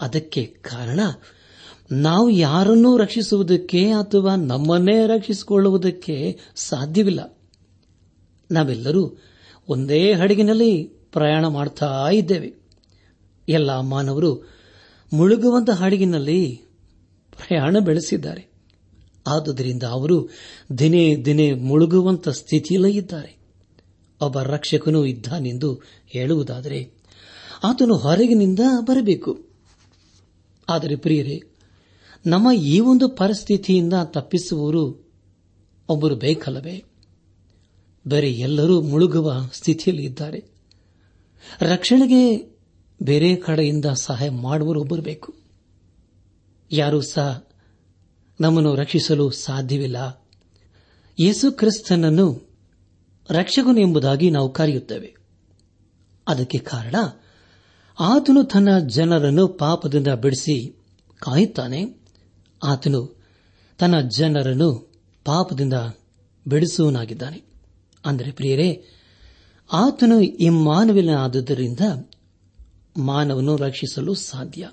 ಅದಕ್ಕೆ 0.01 0.45
ಕಾರಣ 0.45 0.99
ನಾವು 1.91 2.29
ಯಾರನ್ನೂ 2.29 2.97
ರಕ್ಷಿಸುವುದಕ್ಕೆ 2.97 3.91
ಅಥವಾ 3.91 4.35
ನಮ್ಮನ್ನೇ 4.35 5.07
ರಕ್ಷಿಸಿಕೊಳ್ಳುವುದಕ್ಕೆ 5.07 6.39
ಸಾಧ್ಯವಿಲ್ಲ. 6.55 7.39
ನಾವೆಲ್ಲರೂ 8.51 9.17
ಒಂದೇ 9.69 10.13
ಹಡಗಿನಲ್ಲಿ 10.13 10.83
ಪ್ರಯಾಣ 10.83 11.47
ಮಾಡ್ತಾ 11.47 12.09
ಇದ್ದೇವೆ. 12.09 12.53
ಎಲ್ಲ 13.49 13.79
ಮಾನವರು 13.79 14.49
ಮುಳುಗುವಂತಹ 15.13 15.73
ಹಡಗಿನಲ್ಲಿ 15.73 16.61
ಪ್ರಯಾಣ 17.31 17.77
ಬೆಳೆಸಿದ್ದಾರೆ. 17.79 18.47
ಆದುದರಿಂದ 19.27 19.83
ಅವರು 19.83 20.29
ದಿನೇ 20.77 21.15
ದಿನೇ 21.15 21.53
ಮುಳುಗುವಂತ 21.53 22.29
ಸ್ಥಿತಿಯಲ್ಲೇ 22.29 22.89
ಇದ್ದಾರೆ. 22.89 23.37
ಒಬ್ಬ 24.21 24.41
ರಕ್ಷಕನೂ 24.41 25.05
ಇದ್ದಾನೆಂದು 25.05 25.81
ಹೇಳುವುದಾದರೆ 26.07 26.91
ಆತನು 27.63 27.97
ಹೊರಗಿನಿಂದ 27.97 28.59
ಬರಬೇಕು. 28.79 29.45
ಆದರೆ 30.69 30.95
ಪ್ರಿಯರೇ 30.95 31.43
ನಮ್ಮ 32.25 32.51
ಈ 32.51 32.79
ಒಂದು 32.79 33.09
ಪರಿಸ್ಥಿತಿಯಿಂದ 33.09 33.93
ತಪ್ಪಿಸುವವರು 34.05 35.11
ಒಬ್ಬರು 35.89 36.15
ಬೇಕಲ್ಲವೇ? 36.15 36.83
ಬೇರೆ 38.07 38.31
ಎಲ್ಲರೂ 38.31 38.81
ಮುಳುಗುವ 38.81 39.49
ಸ್ಥಿತಿಯಲ್ಲಿ 39.53 40.05
ಇದ್ದಾರೆ. 40.05 40.43
ರಕ್ಷಣೆಗೆ 41.61 42.57
ಬೇರೆ 43.03 43.35
ಕಡೆಯಿಂದ 43.35 43.85
ಸಹಾಯ 43.85 44.29
ಮಾಡುವರು 44.29 44.81
ಒಬ್ಬರು 44.81 45.01
ಬೇಕು. 45.01 45.35
ಯಾರೂ 46.71 47.01
ಸಹ 47.01 47.47
ನಮ್ಮನ್ನು 48.41 48.75
ರಕ್ಷಿಸಲು 48.75 49.29
ಸಾಧ್ಯವಿಲ್ಲ. 49.29 50.27
ಯೇಸು 51.19 51.51
ಕ್ರಿಸ್ತನನ್ನು 51.51 52.49
ರಕ್ಷಕನು 53.29 53.81
ಎಂಬುದಾಗಿ 53.81 54.29
ನಾವು 54.29 54.53
ಕರೆಯುತ್ತೇವೆ. 54.53 55.15
ಅದಕ್ಕೆ 56.27 56.57
ಕಾರಣ, 56.57 56.95
ಆತನು 57.99 58.43
ತನ್ನ 58.43 58.79
ಜನರನ್ನು 58.79 59.47
ಪಾಪದಿಂದ 59.47 60.07
ಬಿಡಿಸಿ 60.07 60.71
ಕಾಯುತ್ತಾನೆ. 61.19 61.98
ಆತನು 62.63 63.19
ತನ್ನ 63.77 64.01
ಜನರನ್ನು 64.01 64.91
ಪಾಪದಿಂದ 65.25 65.73
ಬಿಡಿಸುವನಾಗಿದ್ದಾನೆ 66.47 67.43
ಅಂದರೆ 68.05 68.31
ಪ್ರಿಯರೇ, 68.31 68.83
ಆತನು 69.71 70.21
ಇಮ್ಮಾನವಿಲ್ಲನಾದುದರಿಂದ 70.21 71.79
ಮಾನವನು 72.97 73.55
ರಕ್ಷಿಸಲು 73.55 74.13
ಸಾಧ್ಯ. 74.13 74.69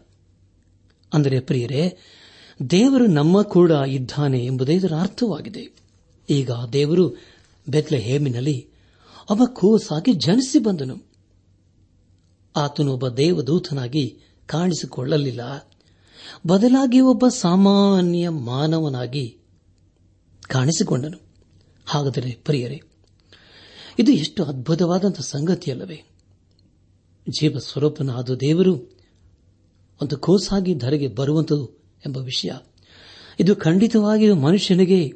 ಅಂದರೆ 1.14 1.40
ಪ್ರಿಯರೇ, 1.40 1.98
ದೇವರು 2.70 3.06
ನಮ್ಮ 3.06 3.42
ಕೂಡ 3.42 3.70
ಇದ್ದಾನೆ 3.70 4.44
ಎಂಬುದೇ 4.44 4.74
ಇದರ 4.74 4.92
ಅರ್ಥವಾಗಿದೆ. 5.00 5.76
ಈಗ 6.30 6.50
ದೇವರು 6.72 7.16
ಬೆತ್ಲೆ 7.68 7.98
ಹೇಮಿನಲ್ಲಿ 7.98 8.68
ಒಬ್ಬ 9.30 9.44
ಕೂಸಾಗಿ 9.44 10.12
ಜನಿಸಿ 10.12 10.58
ಬಂದನು. 10.58 11.06
ಆತನು 12.56 12.92
ಒಬ್ಬ 12.92 13.08
ದೇವದೂತನಾಗಿ 13.08 14.18
ಕಾಣಿಸಿಕೊಳ್ಳಲಿಲ್ಲ. 14.46 15.72
ಬದಲಾಗಿ 16.46 17.00
ಒಬ್ಬ 17.00 17.28
ಸಾಮಾನ್ಯ 17.28 18.28
ಮಾನವನಾಗಿ 18.28 19.38
ಕಾಣಿಸಿಕೊಂಡನು. 20.48 21.20
ಹಾಗಾದರೆ 21.86 22.34
ಪ್ರಿಯರೇ, 22.44 22.82
ಇದು 23.98 24.12
ಎಷ್ಟು 24.12 24.44
ಅದ್ಭುತವಾದಂಥ 24.44 25.20
ಸಂಗತಿಯಲ್ಲವೇ. 25.20 26.02
ಜೀವ 27.40 27.58
ಸ್ವರೂಪನಾದ 27.58 28.30
ದೇವರು 28.30 28.96
ಒಂದು 30.02 30.18
ಕೋಸಾಗಿ 30.18 30.74
ಧರೆಗೆ 30.74 31.08
ಬರುವಂತದು 31.08 31.84
ಎಂಬ 32.06 32.16
ವಿಷಯ. 32.16 32.50
ಇದು 33.40 33.56
ಖಂಡಿತವಾಗಿಯೂ 33.56 34.34
ಮನುಷ್ಯನಿಗೆ, 34.34 35.08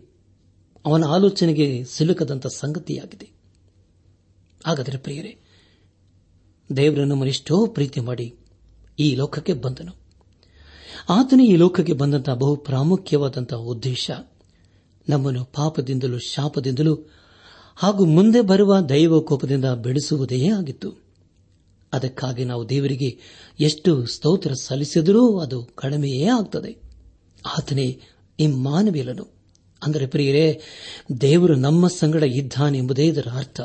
ಅವನ 0.86 1.04
ಆಲೋಚನೆಗೆ 1.04 1.84
ಸಿಲುಕದಂತ 1.84 2.46
ಸಂಗತಿಯಾಗಿದೆ. 2.46 3.30
ಹಾಗಾದರೆ 4.66 4.98
ಪ್ರಿಯರೇ, 4.98 5.38
ದೇವರನ್ನು 6.76 7.16
ಮನೆಷ್ಟೋ 7.16 7.66
ಪ್ರೀತಿ 7.66 8.00
ಮಾಡಿ 8.00 8.34
ಈ 8.98 9.14
ಲೋಕಕ್ಕೆ 9.14 9.52
ಬಂದನು. 9.52 9.99
ಆತನೇ 11.08 11.46
ಈ 11.46 11.56
ಲೋಕಕ್ಕೆ 11.56 11.92
ಬಂದಂತಹ 11.92 12.34
ಬಹು 12.34 12.56
ಪ್ರಾಮುಖ್ಯವಾದಂತಹ 12.56 13.56
ಉದ್ದೇಶ. 13.56 14.10
ನಮ್ಮನ್ನು 15.08 15.44
ಪಾಪದಿಂದಲೂ 15.44 16.18
ಶಾಪದಿಂದಲೂ 16.18 17.10
ಹಾಗೂ 17.76 18.04
ಮುಂದೆ 18.04 18.40
ಬರುವ 18.40 18.80
ದೈವ 18.80 19.20
ಕೋಪದಿಂದ 19.20 19.64
ಬೆಳೆಸುವುದೇ 19.64 20.48
ಆಗಿತ್ತು. 20.48 20.94
ಅದಕ್ಕಾಗಿ 21.92 22.44
ನಾವು 22.44 22.68
ದೇವರಿಗೆ 22.68 23.18
ಎಷ್ಟು 23.60 24.06
ಸ್ತೋತ್ರ 24.06 24.52
ಸಲ್ಲಿಸಿದರೂ 24.52 25.38
ಅದು 25.38 25.62
ಕಡಿಮೆಯೇ 25.62 26.26
ಆಗ್ತದೆ. 26.26 26.82
ಆತನೇ 27.46 28.00
ಇಮ್ಮಾನವೀಲನು 28.38 29.26
ಅಂದರೆ 29.82 30.06
ಪ್ರಿಯರೇ, 30.06 30.60
ದೇವರು 31.20 31.54
ನಮ್ಮ 31.54 31.88
ಸಂಗಡ 31.88 32.22
ಇದ್ದಾನೆಂಬುದೇ 32.22 33.06
ಇದರ 33.06 33.26
ಅರ್ಥ. 33.32 33.60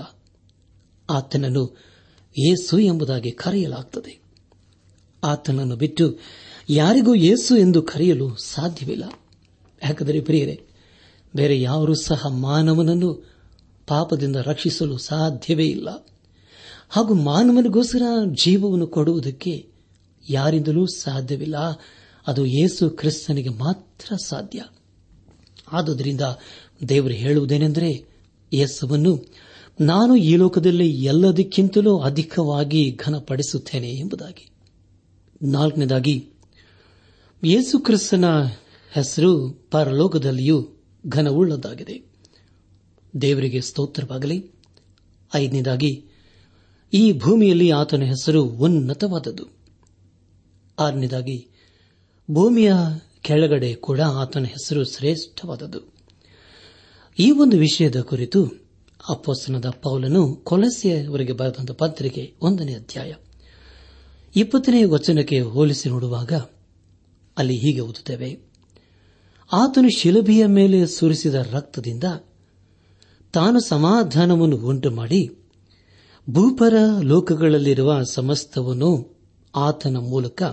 ಆತನನ್ನು 1.10 1.78
ಏಸು 2.40 2.80
ಎಂಬುದಾಗಿ 2.80 3.32
ಕರೆಯಲಾಗುತ್ತದೆ 3.32 4.22
ಆತನನ್ನು 5.24 5.76
ಬಿಟ್ಟು 5.76 6.20
ಯಾರಿಗೂ 6.70 7.16
ಏಸು 7.16 7.58
ಎಂದು 7.58 7.82
ಕರೆಯಲು 7.82 8.36
ಸಾಧ್ಯವಿಲ್ಲ. 8.36 9.04
ಯಾಕಂದರೆ 9.84 10.22
ಪ್ರಿಯರೇ, 10.22 10.62
ಬೇರೆ 11.36 11.62
ಯಾರೂ 11.62 11.94
ಸಹ 11.94 12.28
ಮಾನವನನ್ನು 12.28 13.14
ಪಾಪದಿಂದ 13.88 14.36
ರಕ್ಷಿಸಲು 14.36 14.98
ಸಾಧ್ಯವೇ 14.98 15.66
ಇಲ್ಲ. 15.66 16.08
ಹಾಗೂ 16.90 17.14
ಮಾನವನಿಗೋಸ್ಕರ 17.14 18.02
ಜೀವವನ್ನು 18.46 18.88
ಕೊಡುವುದಕ್ಕೆ 18.88 19.68
ಯಾರಿಂದಲೂ 20.30 20.86
ಸಾಧ್ಯವಿಲ್ಲ. 20.86 21.56
ಅದು 22.28 22.46
ಯೇಸು 22.46 22.90
ಕ್ರಿಸ್ತನಿಗೆ 22.90 23.50
ಮಾತ್ರ 23.50 24.16
ಸಾಧ್ಯ. 24.16 24.64
ಆದುದರಿಂದ 25.72 26.22
ದೇವರು 26.90 27.14
ಹೇಳುವುದೇನೆಂದರೆ, 27.14 28.06
ಯೇಸುವನ್ನು 28.54 29.26
ನಾನು 29.82 30.16
ಈ 30.16 30.36
ಲೋಕದಲ್ಲಿ 30.36 31.04
ಎಲ್ಲದಕ್ಕಿಂತಲೂ 31.04 32.00
ಅಧಿಕವಾಗಿ 32.00 33.00
ಘನಪಡಿಸುತ್ತೇನೆ 33.06 33.92
ಎಂಬುದಾಗಿ. 33.92 34.50
ನಾಲ್ಕನೇದಾಗಿ 35.42 36.30
ಯೇಸು 37.44 37.80
ಕ್ರಿಸ್ತನ 37.80 38.26
ಹೆಸರು 38.92 39.50
ಪರಲೋಕದಲ್ಲಿಯೂ 39.72 40.70
ಘನವುಳ್ಳದಾಗಿದೆ 41.08 42.04
ದೇವರಿಗೆ 43.22 43.62
ಸ್ತೋತ್ರವಾಗಲಿ. 43.62 44.52
ಐದನೇದಾಗಿ, 45.36 46.06
ಈ 46.94 47.14
ಭೂಮಿಯಲ್ಲಿ 47.14 47.72
ಆತನ 47.72 48.02
ಹೆಸರು 48.02 48.44
ಉನ್ನತವಾದದ್ದು. 48.44 49.46
ಆರನೇದಾಗಿ, 50.80 51.48
ಭೂಮಿಯ 52.32 52.74
ಕೆಳಗಡೆ 53.22 53.76
ಕೂಡ 53.76 54.02
ಆತನ 54.02 54.44
ಹೆಸರು 54.44 54.84
ಶ್ರೇಷ್ಠವಾದದ್ದು. 54.86 55.94
ಈ 57.20 57.32
ಒಂದು 57.32 57.58
ವಿಷಯದ 57.58 58.02
ಕುರಿತು 58.02 58.46
ಅಪ್ಪಸ್ತನದ 59.10 59.70
ಪೌಲನು 59.70 60.36
ಕೊಲಸೆಯವರೆಗೆ 60.36 61.34
ಬರೆದಂತ 61.34 61.72
ಪತ್ರಿಕೆ 61.72 62.34
ಒಂದನೇ 62.42 62.74
ಅಧ್ಯಾಯ. 62.74 63.14
ಇಪ್ಪತ್ತನೇ 64.36 64.84
ವಚನಕ್ಕೆ 64.84 65.40
ಹೋಲಿಸಿ 65.40 65.90
ನೋಡುವಾಗ 65.90 66.34
ಅಲ್ಲಿ 67.38 67.58
ಹೀಗೆ 67.58 67.80
ಓದುತ್ತೇವೆ. 67.80 68.40
ಆತನು 69.54 69.90
ಶಿಲಭೆಯ 69.98 70.46
ಮೇಲೆ 70.46 70.88
ಸುರಿಸಿದ 70.88 71.36
ರಕ್ತದಿಂದ 71.36 72.04
ತಾನು 73.34 73.60
ಸಮಾಧಾನವನ್ನು 73.60 74.58
ಉಂಟು 74.58 74.92
ಮಾಡಿ 74.92 75.30
ಭೂಪರ 76.30 76.74
ಲೋಕಗಳಲ್ಲಿರುವ 77.02 78.04
ಸಮಸ್ತವನ್ನು 78.04 79.20
ಆತನ 79.56 79.98
ಮೂಲಕ 79.98 80.44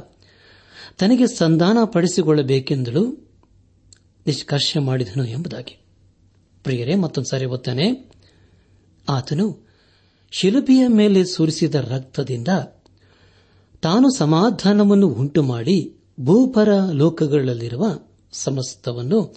ತನಗೆ 0.99 1.27
ಸಂಧಾನ 1.27 1.79
ಪಡಿಸಿಕೊಳ್ಳಬೇಕೆಂದಳು 1.85 3.33
ನಿಷ್ಕರ್ಷ 4.27 4.77
ಮಾಡಿದನು 4.77 5.25
ಎಂಬುದಾಗಿ. 5.25 5.85
ಪ್ರಿಯರೇ, 6.63 6.95
ಮತ್ತೊಂದು 6.95 7.31
ಸಾರಿ 7.31 7.47
ಓದ್ತಾನೆ. 7.47 8.11
ಆತನು 9.09 9.69
ಶಿಲುಬೆಯ 10.31 10.87
ಮೇಲೆ 10.87 11.25
ಸುರಿಸಿದ 11.25 11.75
ರಕ್ತದಿಂದ 11.75 12.49
ತಾನು 13.83 14.19
ಸಮಾಧಾನವನ್ನು 14.19 15.09
ಉಂಟು 15.09 15.43
ಮಾಡಿ 15.43 15.97
ಭೂಪರ 16.21 16.69
ಲೋಕಗಳಲ್ಲಿರುವ 16.93 17.87
ಸಮಸ್ತವನ್ನು 18.33 19.37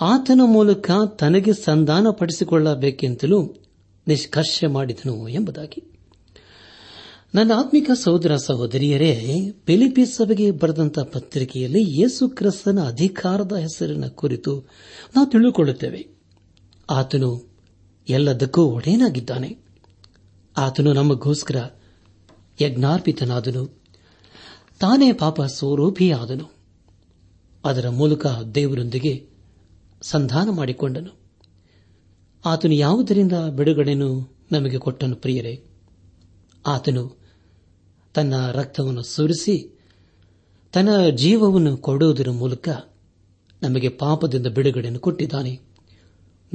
ಆತನ 0.00 0.40
ಮೂಲಕ 0.44 0.90
ತನಗೆ 1.18 1.52
ಸಂಧಾನ 1.52 2.06
ಪಡಿಸಿಕೊಳ್ಳಬೇಕೆಂತಲೂ 2.10 3.54
ನಿಷ್ಕರ್ಷ 4.08 4.64
ಮಾಡಿದನು 4.68 5.28
ಎಂಬುದಾಗಿ. 5.28 5.92
ನನ್ನ 7.34 7.52
ಆತ್ಮಿಕ 7.56 7.90
ಸಹೋದರ 8.04 8.36
ಸಹೋದರಿಯರೇ 8.36 9.36
ಫಿಲಿಪಿ 9.66 10.06
ಸಭೆಗೆ 10.06 10.50
ಬರೆದಂತಹ 10.50 11.02
ಪತ್ರಿಕೆಯಲ್ಲಿ 11.02 12.00
ಯೇಸು 12.00 12.28
ಕ್ರಿಸ್ತನ 12.28 12.78
ಅಧಿಕಾರದ 12.86 13.56
ಹೆಸರಿನ 13.56 14.06
ಕುರಿತು 14.06 14.68
ನಾವು 15.16 15.30
ತಿಳಿದುಕೊಳ್ಳುತ್ತೇವೆ. 15.30 16.08
ಆತನು 16.90 17.48
ಎಲ್ಲದಕ್ಕೂ 18.08 18.62
ಒಡೆಯನಾಗಿದ್ದಾನೆ. 18.62 19.58
ಆತನು 20.56 20.92
ನಮಗೋಸ್ಕರ 20.92 21.64
ಯಜ್ಞಾರ್ಪಿತನಾದನು. 22.60 23.77
ತಾನೇ 24.80 25.12
ಪಾಪ 25.12 25.42
ಸ್ವರೂಪಿಯಾದನು. 25.42 26.52
ಅದರ 27.64 27.88
ಮೂಲಕ 27.88 28.26
ದೇವರೊಂದಿಗೆ 28.26 29.26
ಸಂಧಾನ 30.02 30.50
ಮಾಡಿಕೊಂಡನು. 30.50 31.18
ಆತನು 32.44 32.74
ಯಾವುದರಿಂದ 32.74 33.32
ಬಿಡುಗಡೆಯನ್ನು 33.32 34.36
ನಮಗೆ 34.52 34.78
ಕೊಟ್ಟನು 34.78 35.16
ಪ್ರಿಯರೇ? 35.16 35.64
ಆತನು 36.66 37.18
ತನ್ನ 38.14 38.50
ರಕ್ತವನ್ನು 38.50 39.02
ಸುರಿಸಿ 39.02 39.78
ತನ್ನ 40.72 41.08
ಜೀವವನ್ನು 41.08 41.76
ಕೊಡುವುದರ 41.76 42.30
ಮೂಲಕ 42.30 42.68
ನಮಗೆ 43.62 43.88
ಪಾಪದಿಂದ 43.88 44.46
ಬಿಡುಗಡೆಯನ್ನು 44.46 45.00
ಕೊಟ್ಟಿದ್ದಾನೆ. 45.00 45.60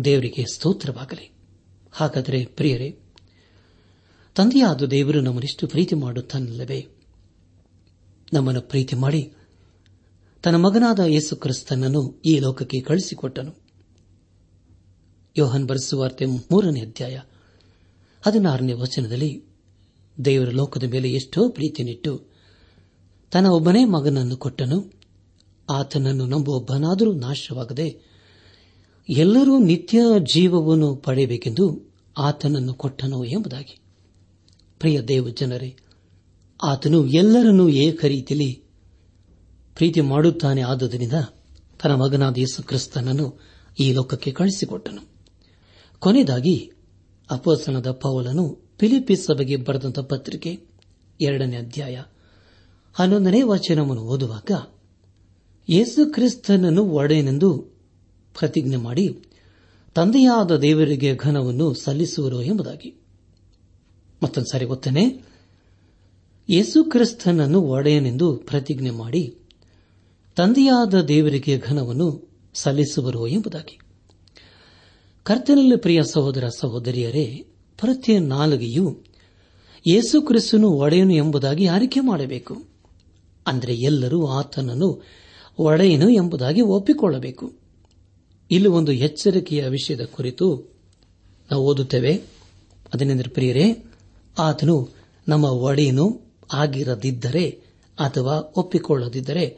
ದೇವರಿಗೆ 0.04 0.46
ಸ್ತೋತ್ರವಾಗಲಿ. 0.54 1.32
ಹಾಗಾದರೆ 1.92 2.46
ಪ್ರಿಯರೇ, 2.46 3.00
ತಂದೆಯಾದ 4.36 4.84
ದೇವರು 4.84 5.22
ನಮ್ಮನ್ನಿಷ್ಟು 5.22 5.68
ಪ್ರೀತಿ 5.68 5.96
ಮಾಡುತ್ತಾನಲ್ಲವೇ? 5.96 6.88
ನಮ್ಮನ್ನು 8.34 8.62
ಪ್ರೀತಿ 8.62 8.96
ಮಾಡಿ 8.96 9.34
ತನ್ನ 10.44 10.56
ಮಗನಾದ 10.56 11.00
ಯೇಸು 11.00 11.36
ಕ್ರಿಸ್ತನನ್ನು 11.36 12.22
ಈ 12.26 12.40
ಲೋಕಕ್ಕೆ 12.40 12.82
ಕಳಿಸಿಕೊಟ್ಟನು 12.82 13.56
ಯೋಹನ್ 15.38 15.68
ಬರೆಸುವಾರ್ತೆ 15.68 16.26
ಮೂರನೇ 16.26 16.82
ಅಧ್ಯಾಯ 16.82 17.20
ಹದಿನಾರನೇ 18.22 18.74
ವಚನದಲ್ಲಿ 18.74 19.44
ದೇವರ 20.26 20.50
ಲೋಕದ 20.50 20.84
ಮೇಲೆ 20.84 21.14
ಎಷ್ಟೋ 21.14 21.50
ಪ್ರೀತಿನಿಟ್ಟು 21.50 22.34
ತನ್ನ 23.32 23.48
ಒಬ್ಬನೇ 23.48 23.86
ಮಗನನ್ನು 23.86 24.38
ಕೊಟ್ಟನು. 24.38 24.94
ಆತನನ್ನು 25.70 26.26
ನಂಬುವೊಬ್ಬನಾದರೂ 26.26 27.14
ನಾಶವಾಗದೆ 27.14 28.00
ಎಲ್ಲರೂ 29.10 29.60
ನಿತ್ಯ 29.60 30.02
ಜೀವವನ್ನು 30.34 30.96
ಪಡೆಯಬೇಕೆಂದು 30.96 31.94
ಆತನನ್ನು 32.18 32.74
ಕೊಟ್ಟನು 32.74 33.24
ಎಂಬುದಾಗಿ. 33.24 33.80
ಪ್ರಿಯ 34.80 35.02
ದೇವ 35.02 35.30
ಜನರೇ 35.30 35.76
ಆತನು 36.64 37.06
ಎಲ್ಲರನ್ನೂ 37.06 37.70
ಏಕ 37.70 38.06
ರೀತಿಯಲ್ಲಿ 38.06 38.64
ಪ್ರೀತಿ 39.76 40.02
ಮಾಡುತ್ತಾನೆ 40.02 40.62
ಆದುದರಿಂದ 40.62 41.14
ತನ್ನ 41.82 41.96
ಮಗನಾದ 41.96 42.38
ಯೇಸು 42.38 42.64
ಕ್ರಿಸ್ತನನ್ನು 42.64 43.40
ಈ 43.80 43.94
ಲೋಕಕ್ಕೆ 43.94 44.32
ಕಳಿಸಿಕೊಟ್ಟನು 44.32 45.02
ಕೊನೆಯದಾಗಿ 46.00 46.72
ಅಪೋಸನದ 47.30 47.92
ಪೌಲನು 47.92 48.46
ಫಿಲಿಪಿ 48.80 49.16
ಸಭೆಗೆ 49.16 49.56
ಬರೆದಂತ 49.56 50.00
ಪತ್ರಿಕೆ 50.00 50.52
ಎರಡನೇ 51.22 51.58
ಅಧ್ಯಾಯ 51.58 52.02
ಹನ್ನೊಂದನೇ 52.94 53.42
ವಚನವನ್ನು 53.42 54.02
ಓದುವಾಗ 54.02 54.52
ಯೇಸು 55.70 56.14
ಕ್ರಿಸ್ತನನ್ನು 56.14 56.84
ಒಡೆಯನೆಂದು 56.86 57.50
ಪ್ರತಿಜ್ಞೆ 58.40 58.78
ಮಾಡಿ 58.78 59.06
ತಂದೆಯಾದ 59.96 60.58
ದೇವರಿಗೆ 60.58 61.16
ಘನವನ್ನು 61.16 61.74
ಸಲ್ಲಿಸುವರು 61.74 62.42
ಎಂಬುದಾಗಿ. 62.42 62.90
ಮತ್ತೊಂದು 64.24 64.52
ಸಾರಿ 64.52 64.66
ಗೊತ್ತೇನೆ 64.66 65.04
ಯೇಸು 66.50 66.84
ಕ್ರಿಸ್ತನನ್ನು 66.84 67.62
ಒಡೆಯನೆಂದು 67.62 68.36
ಪ್ರತಿಜ್ಞೆ 68.36 68.90
ಮಾಡಿ, 68.90 69.36
ತಂದೆಯಾದ 70.36 71.02
ದೇವರಿಗೆ 71.02 71.58
ಘನವನ್ನು 71.60 72.30
ಸಲ್ಲಿಸುವರು 72.54 73.28
ಎಂಬುದಾಗಿ. 73.28 73.80
ಕರ್ತನಲ್ಲಿ 75.24 75.78
ಪ್ರಿಯ 75.78 76.04
ಸಹೋದರ 76.04 76.48
ಸಹೋದರಿಯರೇ 76.48 77.46
ಪ್ರತಿ 77.78 78.20
ನಾಲಿಗೆಯು 78.20 79.00
ಯೇಸು 79.88 80.22
ಕ್ರಿಸ್ತನು 80.22 80.70
ಒಡೆಯನು 80.70 81.14
ಎಂಬುದಾಗಿ 81.14 81.66
ಆರಿಕೆ 81.66 82.00
ಮಾಡಬೇಕು. 82.00 82.64
ಅಂದರೆ 83.48 83.76
ಎಲ್ಲರೂ 83.76 84.26
ಆತನನ್ನು 84.26 85.04
ಒಡೆಯನು 85.58 86.10
ಎಂಬುದಾಗಿ 86.10 86.62
ಒಪ್ಪಿಕೊಳ್ಳಬೇಕು. 86.62 87.54
ಇಲ್ಲಿ 88.52 88.70
ಒಂದು 88.70 88.92
ಎಚ್ಚರಿಕೆಯ 88.92 89.68
ವಿಷಯದ 89.68 90.02
ಕುರಿತು 90.02 90.74
ನಾವು 91.52 91.64
ಓದುತ್ತೇವೆ. 91.64 92.22
ಅದನೆಂದರೆ 92.94 93.30
ಪ್ರಿಯರೇ, 93.30 93.86
ಆತನು 94.40 94.90
ನಮ್ಮ 95.28 95.46
ಒಡೆಯನು 95.46 96.23
ಆಗಿರದಿದ್ದರೆ 96.54 97.50
ಅಥವಾ 98.00 98.54
ಒಪ್ಪಿಕೊಳ್ಳದಿದ್ದರೆ 98.56 99.58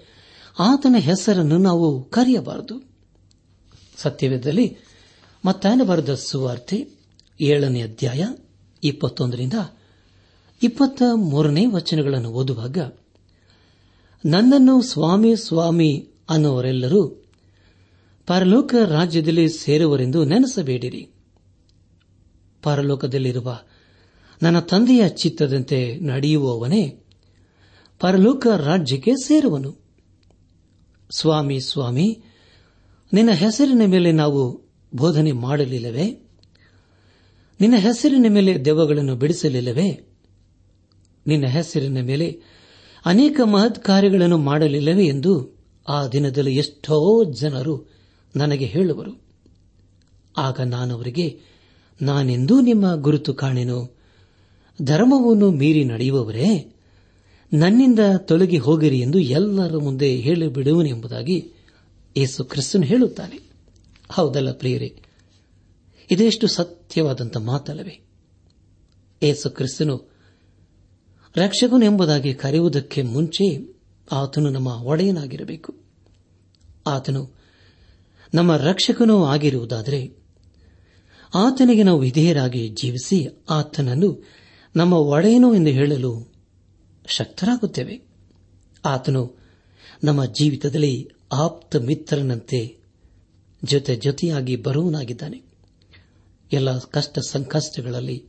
ಆತನ 0.60 0.95
ಹೆಸರನ್ನು 0.99 1.58
ನಾವು 1.58 2.03
ಕರೆಯಬಾರದು. 2.03 2.89
ಸತ್ಯವೇದದಲ್ಲಿ 3.97 4.77
ಮತ್ತಾಯನ 5.45 5.81
ಬರೆದ 5.84 6.13
ಸುವಾರ್ತೆ 6.13 6.88
ಏಳನೇ 7.41 7.81
ಅಧ್ಯಾಯ 7.81 8.27
ಇಪ್ಪತ್ತೊಂದರಿಂದ 8.84 9.53
ಇಪ್ಪತ್ತ 10.63 11.03
ಮೂರನೇ 11.15 11.65
ವಚನಗಳನ್ನು 11.65 12.29
ಓದುವಾಗ, 12.31 12.77
ನನ್ನನ್ನು 14.25 14.81
ಸ್ವಾಮಿ 14.81 15.36
ಸ್ವಾಮಿ 15.36 16.10
ಅನ್ನುವರೆಲ್ಲರೂ 16.29 17.25
ಪರಲೋಕ 18.27 18.75
ರಾಜ್ಯದಲ್ಲಿ 18.88 19.49
ಸೇರುವರೆಂದು 19.49 20.25
ನೆನೆಸಬೇಡಿರಿ. 20.25 21.10
ಪರಲೋಕದಲ್ಲಿರುವ 22.63 23.60
ನನ್ನ 24.41 24.60
ತಂದೆಯ 24.60 25.10
ಚಿತ್ತದಂತೆ 25.10 26.00
ನಡೆಯುವವನೇ 26.00 27.02
ಪರಲೋಕ 28.00 28.48
ರಾಜ್ಯಕ್ಕೆ 28.48 29.12
ಸೇರುವನು. 29.12 29.76
ಸ್ವಾಮಿ 31.17 31.60
ಸ್ವಾಮಿ, 31.60 32.24
ನಿನ್ನ 33.13 33.32
ಹೆಸರಿನ 33.32 33.82
ಮೇಲೆ 33.86 34.12
ನಾವು 34.12 34.62
ಬೋಧನೆ 34.95 35.32
ಮಾಡಲಿಲ್ಲವೇ? 35.32 36.21
ನಿನ್ನ 37.62 37.76
ಹೆಸರಿನ 37.76 38.26
ಮೇಲೆ 38.30 38.65
ದೆವ್ವಗಳನ್ನು 38.65 39.15
ಬಿಡಿಸಲಿಲ್ಲವೇ? 39.15 40.08
ನಿನ್ನ 41.28 41.45
ಹೆಸರಿನ 41.48 42.02
ಮೇಲೆ 42.02 42.41
ಅನೇಕ 43.06 43.39
ಮಹತ್ 43.43 43.84
ಕಾರ್ಯಗಳನ್ನು 43.84 44.38
ಮಾಡಲಿಲ್ಲವೇ 44.38 45.08
ಎಂದು 45.08 45.58
ಆ 45.89 46.08
ದಿನದಲ್ಲಿ 46.08 46.56
ಎಷ್ಟೋ 46.56 47.24
ಜನರು 47.24 47.86
ನನಗೆ 48.36 48.65
ಹೇಳುವರು. 48.65 49.21
ಆಗ 50.38 50.62
ನಾನವರಿಗೆ, 50.62 51.39
ನಾನೆಂದೂ 52.02 52.62
ನಿಮ್ಮ 52.62 52.95
ಗುರುತು 52.95 53.34
ಕಾಣೆನು? 53.34 53.94
ಧರ್ಮವನ್ನು 54.81 55.51
ಮೀರಿ 55.51 55.83
ನಡೆಯುವವರೇ, 55.83 56.75
ನನ್ನಿಂದ 57.53 57.99
ತೊಲಗಿ 58.17 58.57
ಹೋಗಿರಿ 58.57 58.99
ಎಂದು 58.99 59.19
ಎಲ್ಲರ 59.19 59.77
ಮುಂದೆ 59.77 60.15
ಹೇಳಿಬಿಡುವನೆಂಬುದಾಗಿ 60.15 61.51
ಯೇಸು 62.17 62.43
ಕ್ರಿಸ್ತನು 62.43 62.83
ಹೇಳುತ್ತಾನೆ. 62.83 63.39
ಹೌದಲ್ಲ 64.11 64.51
ಪ್ರಿಯರೇ, 64.51 65.01
ಇದೆಷ್ಟು 66.11 66.47
ಸತ್ಯವಾದಂಥ 66.47 67.38
ಮಾತಲ್ಲವೇ? 67.38 68.05
ಯೇಸು 69.23 69.49
ಕ್ರಿಸ್ತನು 69.49 70.11
ರಕ್ಷಕನು 71.35 71.85
ಎಂಬುದಾಗಿ 71.85 72.33
ಕರೆಯುವುದಕ್ಕೆ 72.33 73.01
ಮುಂಚೆ 73.01 73.75
ಆತನು 74.11 74.49
ನಮ್ಮ 74.49 74.67
ಒಡೆಯನಾಗಿರಬೇಕು. 74.67 75.75
ಆತನು 76.88 77.35
ನಮ್ಮ 78.33 78.55
ರಕ್ಷಕನೂ 78.55 79.25
ಆಗಿರುವುದಾದರೆ, 79.25 80.13
ಆತನಿಗೆ 81.35 81.83
ನಾವು 81.83 81.99
ವಿಧೇಯರಾಗಿ 81.99 82.69
ಜೀವಿಸಿ 82.69 83.27
ಆತನನ್ನು 83.49 84.23
ನಮ್ಮ 84.75 84.93
ಒಡೆಯನು 84.93 85.55
ಎಂದು 85.55 85.69
ಹೇಳಲು 85.69 86.33
ಶಕ್ತರಾಗುತ್ತೇವೆ. 87.07 88.01
ಆತನು 88.85 89.38
ನಮ್ಮ 90.03 90.25
ಜೀವಿತದಲ್ಲಿ 90.25 91.09
ಆಪ್ತ 91.31 91.75
ಮಿತ್ರನಂತೆ 91.75 92.77
ಜೊತೆ 93.63 93.95
ಜೊತೆಯಾಗಿ 93.95 94.55
ಬರುವನಾಗಿದ್ದಾನೆ 94.55 95.43
ಎಲ್ಲ 96.53 96.77
ಕಷ್ಟ 96.77 97.19
ಸಂಕಷ್ಟಗಳಲ್ಲಿ 97.19 98.25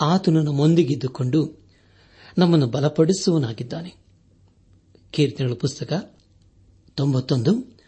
ಆತನು 0.00 0.42
ನಮ್ಮೊಂದಿಗಿದ್ದುಕೊಂಡು 0.42 1.60
ನಮ್ಮನ್ನು 2.38 2.66
ಬಲಪಡಿಸುವನಾಗಿದ್ದಾನೆ 2.66 3.94
ಕೀರ್ತನೆಗಳ 5.12 5.52
ಪುಸ್ತಕ 5.52 6.16
ತೊಂಬತ್ತೊಂದು, 6.94 7.78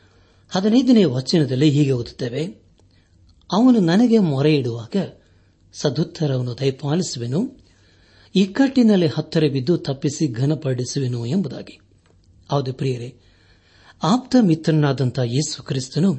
ಹದಿನೈದನೇ 0.50 1.04
ವಚನದಲ್ಲಿ 1.04 1.70
ಹೀಗೆ 1.70 1.92
ಓದುತ್ತೇವೆ, 1.92 2.46
ಅವನು 3.52 3.80
ನನಗೆ 3.80 4.18
ಮೊರೆ 4.18 4.56
ಇಡುವಾಗ 4.56 4.96
ಸದುತ್ತರವನ್ನು 5.72 6.58
ದಯಪಾಲಿಸುವೆನು 6.58 7.61
ಇಕ್ಕಟ್ಟಿನಲ್ಲಿ 8.34 9.06
ಹತ್ತರ 9.06 9.44
ಬಿದ್ದು 9.52 9.76
ತಪ್ಪಿಸಿ 9.76 10.28
ಘನಪಡಿಸುವೆನು 10.28 11.26
ಎಂಬುದಾಗಿ. 11.26 11.80
ಹೌದು 12.50 12.72
ಪ್ರಿಯರೇ, 12.72 13.14
ಆಪ್ತ 14.02 14.36
ಮಿತ್ರನಾದಂಥ 14.40 15.18
ಯೇಸು 15.18 15.62
ಕ್ರಿಸ್ತನು 15.62 16.12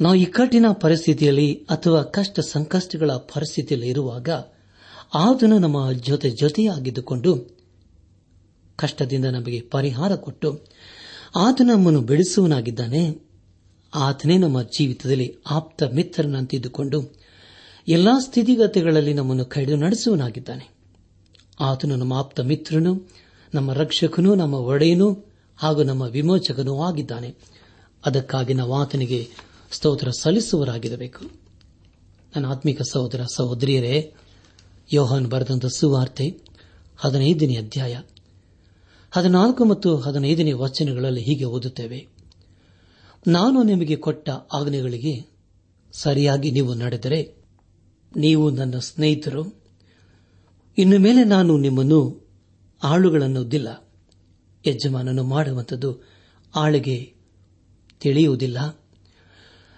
ನಾವು 0.00 0.14
ಇಕ್ಕಟ್ಟಿನ 0.14 0.66
ಪರಿಸ್ಥಿತಿಯಲ್ಲಿ 0.72 1.54
ಅಥವಾ 1.54 2.02
ಕಷ್ಟ 2.02 2.40
ಸಂಕಷ್ಟಗಳ 2.40 3.10
ಪರಿಸ್ಥಿತಿಯಲ್ಲಿ 3.10 3.88
ಇರುವಾಗ 3.88 4.28
ಆತನು 5.14 5.58
ನಮ್ಮ 5.58 5.92
ಜೊತೆ 5.92 6.30
ಜೊತೆಯಾಗಿದ್ದುಕೊಂಡು 6.30 7.60
ಕಷ್ಟದಿಂದ 8.76 9.24
ನಮಗೆ 9.24 9.60
ಪರಿಹಾರ 9.60 10.14
ಕೊಟ್ಟು 10.14 10.66
ಆತ 11.36 11.60
ನಮ್ಮನ್ನು 11.64 12.00
ಬೆಳೆಸುವನಾಗಿದ್ದಾನೆ 12.00 13.30
ಆತನೇ 13.94 14.38
ನಮ್ಮ 14.38 14.62
ಜೀವಿತದಲ್ಲಿ 14.62 15.36
ಆಪ್ತ 15.50 15.82
ಮಿತ್ರನಂತಿದ್ದುಕೊಂಡು 15.82 17.14
ಎಲ್ಲಾ 17.88 18.18
ಸ್ಥಿತಿಗತಿಗಳಲ್ಲಿ 18.18 19.14
ನಮ್ಮನ್ನು 19.14 19.44
ಕೈದು 19.44 19.76
ನಡೆಸುವನಾಗಿದ್ದಾನೆ 19.76 20.73
ಆತನು 21.60 21.96
ನಮ್ಮ 21.96 22.12
ಆಪ್ತ 22.12 22.40
ಮಿತ್ರನು, 22.40 23.08
ನಮ್ಮ 23.54 23.72
ರಕ್ಷಕನು, 23.72 24.34
ನಮ್ಮ 24.34 24.54
ಒಡೆಯನು 24.54 25.24
ಹಾಗೂ 25.56 25.82
ನಮ್ಮ 25.82 26.02
ವಿಮೋಚಕನೂ 26.02 26.82
ಆಗಿದ್ದಾನೆ. 26.82 27.34
ಅದಕ್ಕಾಗಿ 28.06 28.54
ನಾವು 28.54 28.74
ಆತನಿಗೆ 28.74 29.28
ಸ್ತೋತ್ರ 29.70 30.10
ಸಲ್ಲಿಸುವರಾಗಿರಬೇಕು 30.10 31.24
ನನ್ನ 32.36 32.46
ಆತ್ಮಿಕ 32.46 32.82
ಸಹೋದರ 32.82 33.20
ಸಹೋದರಿಯರೇ, 33.34 34.12
ಯೋಹನ್ 34.92 35.26
ಬರೆದಂತ 35.26 35.66
ಸುವಾರ್ತೆ 35.66 36.38
ಹದಿನೈದನೇ 36.96 37.54
ಅಧ್ಯಾಯ. 37.56 38.00
ಹದಿನಾಲ್ಕು 39.10 39.64
ಮತ್ತು 39.64 39.96
ಹದಿನೈದನೇ 39.96 40.52
ವಚನಗಳಲ್ಲಿ 40.52 41.22
ಹೀಗೆ 41.22 41.44
ಓದುತ್ತೇವೆ. 41.44 42.08
ನಾನು 43.26 43.62
ನಿಮಗೆ 43.62 43.96
ಕೊಟ್ಟ 43.96 44.30
ಆಜ್ಞೆಗಳಿಗೆ 44.30 45.26
ಸರಿಯಾಗಿ 45.92 46.50
ನೀವು 46.50 46.74
ನಡೆದರೆ, 46.74 47.36
ನೀವು 48.16 48.50
ನನ್ನ 48.50 48.78
ಸ್ನೇಹಿತರು 48.78 49.63
ಇನ್ನು 50.78 50.98
ಮೇಲೆ 50.98 51.24
ನಾನು 51.24 51.58
ನಿಮ್ಮನ್ನು 51.58 52.28
ಆಳುಗಳನ್ನುವುದಿಲ್ಲ 52.82 53.92
ಯಜಮಾನನು 54.66 55.24
ಮಾಡುವಂಥದ್ದು 55.24 56.08
ಆಳಿಗೆ 56.54 57.14
ತಿಳಿಯುವುದಿಲ್ಲ. 58.00 58.80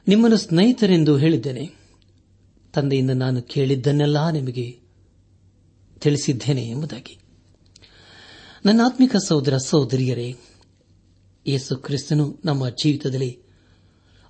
ನಿಮ್ಮನ್ನು 0.09 0.37
ಸ್ನೇಹಿತರೆಂದು 0.37 1.17
ಹೇಳಿದ್ದೇನೆ. 1.17 1.71
ತಂದೆಯಿಂದ 2.73 3.11
ನಾನು 3.11 3.43
ಕೇಳಿದ್ದನ್ನೆಲ್ಲ 3.43 4.31
ನಿಮಗೆ 4.31 4.81
ತಿಳಿಸಿದ್ದೇನೆ 6.01 6.69
ಎಂಬುದಾಗಿ. 6.69 7.19
ನನ್ನ 8.67 8.81
ಆತ್ಮಿಕ 8.85 9.17
ಸಹೋದರ 9.17 9.57
ಸಹೋದರಿಯರೇ, 9.57 10.37
ಯೇಸು 11.47 11.77
ಕ್ರಿಸ್ತನು 11.77 12.39
ನಮ್ಮ 12.45 12.69
ಜೀವಿತದಲ್ಲಿ 12.69 13.39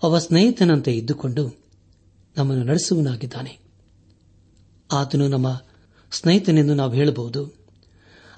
ಅವ 0.03 0.19
ಸ್ನೇಹಿತನಂತೆ 0.19 0.93
ಇದ್ದುಕೊಂಡು 0.93 1.63
ನಮ್ಮನ್ನು 2.37 2.65
ನಡೆಸುವನಾಗಿದ್ದಾನೆ 2.65 3.59
ಆತನು 4.93 5.29
ನಮ್ಮ 5.29 5.63
ಸ್ನೇಹಿತನೆಂದು 6.11 6.75
ನಾವು 6.75 6.93
ಹೇಳಬಹುದು. 6.93 7.55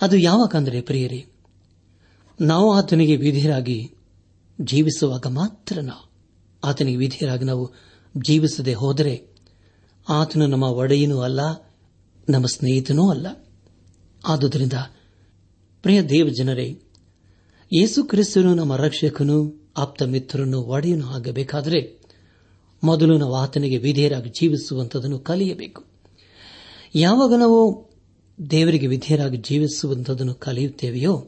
ಅದು 0.03 0.17
ಯಾವಾಗಂದರೆ 0.17 0.81
ಪ್ರಿಯರೇ, 0.81 1.27
ನಾವು 2.41 2.73
ಆತನಿಗೆ 2.73 3.17
ವಿಧಿಯರಾಗಿ 3.17 3.95
ಜೀವಿಸುವಾಗ 4.61 5.27
ಮಾತ್ರ 5.27 5.79
ಆತನಿಗೆ 6.65 6.97
ವಿಧಿಯರಾಗಿ 6.97 7.45
ನಾವು 7.45 7.73
ಜೀವಿಸದೆ 8.27 8.75
ಹೋದರೆ 8.75 9.29
ಆತನು 10.09 10.47
ನಮ್ಮ 10.47 10.65
ಒಡೆಯನೂ 10.65 11.21
ಅಲ್ಲ, 11.21 11.41
ನಮ್ಮ 12.29 12.47
ಸ್ನೇಹಿತನೂ 12.47 13.11
ಅಲ್ಲ. 13.11 13.27
ಆದುದರಿಂದ 14.25 14.73
ಪ್ರಿಯ 15.83 16.03
ದೇವ 16.03 16.29
ಜನರೇ 16.29 16.83
ಯೇಸು 17.73 18.05
ಕ್ರಿಸ್ತನು 18.05 18.55
ನಮ್ಮ 18.55 18.77
ರಕ್ಷಕನು 18.77 19.69
ಆಪ್ತ 19.77 20.03
ಮಿತ್ರನು 20.03 20.61
ಒಡೆಯನು 20.61 21.07
ಆಗಬೇಕಾದರೆ 21.07 22.01
ಮೊದಲು 22.85 23.19
ನಾವು 23.19 23.35
ಆತನಿಗೆ 23.35 23.79
ವಿಧೇಯರಾಗಿ 23.79 24.29
ಜೀವಿಸುವಂತದನ್ನು 24.29 25.19
ಕಲಿಯಬೇಕು. 25.19 25.98
ಯಾವಾಗ 26.95 27.35
ನಾವು 27.35 27.89
ದೇವರಿಗೆ 28.51 28.87
ವಿಧೇಯರಾಗಿ 28.87 29.37
ಜೀವಿಸುವಂತದನ್ನು 29.37 30.35
ಕಲಿಯುತ್ತೇವೆಯೋ, 30.35 31.27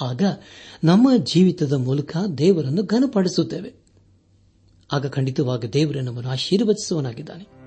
ಆಗ 0.00 0.22
ನಮ್ಮ 0.84 1.08
ಜೀವಿತದ 1.16 1.72
ಮೂಲಕ 1.72 2.16
ದೇವರನ್ನು 2.38 2.82
ಘನಪಡಿಸುತ್ತೇವೆ. 2.82 3.74
ಆಗ 4.92 5.06
ಖಂಡಿತವಾಗಿ 5.06 5.72
ದೇವರೇ 5.72 6.00
ನಮ್ಮನ್ನು 6.00 6.30
ಆಶೀರ್ವದಿಸುವನಾಗಿದ್ದಾನೆ 6.30 7.58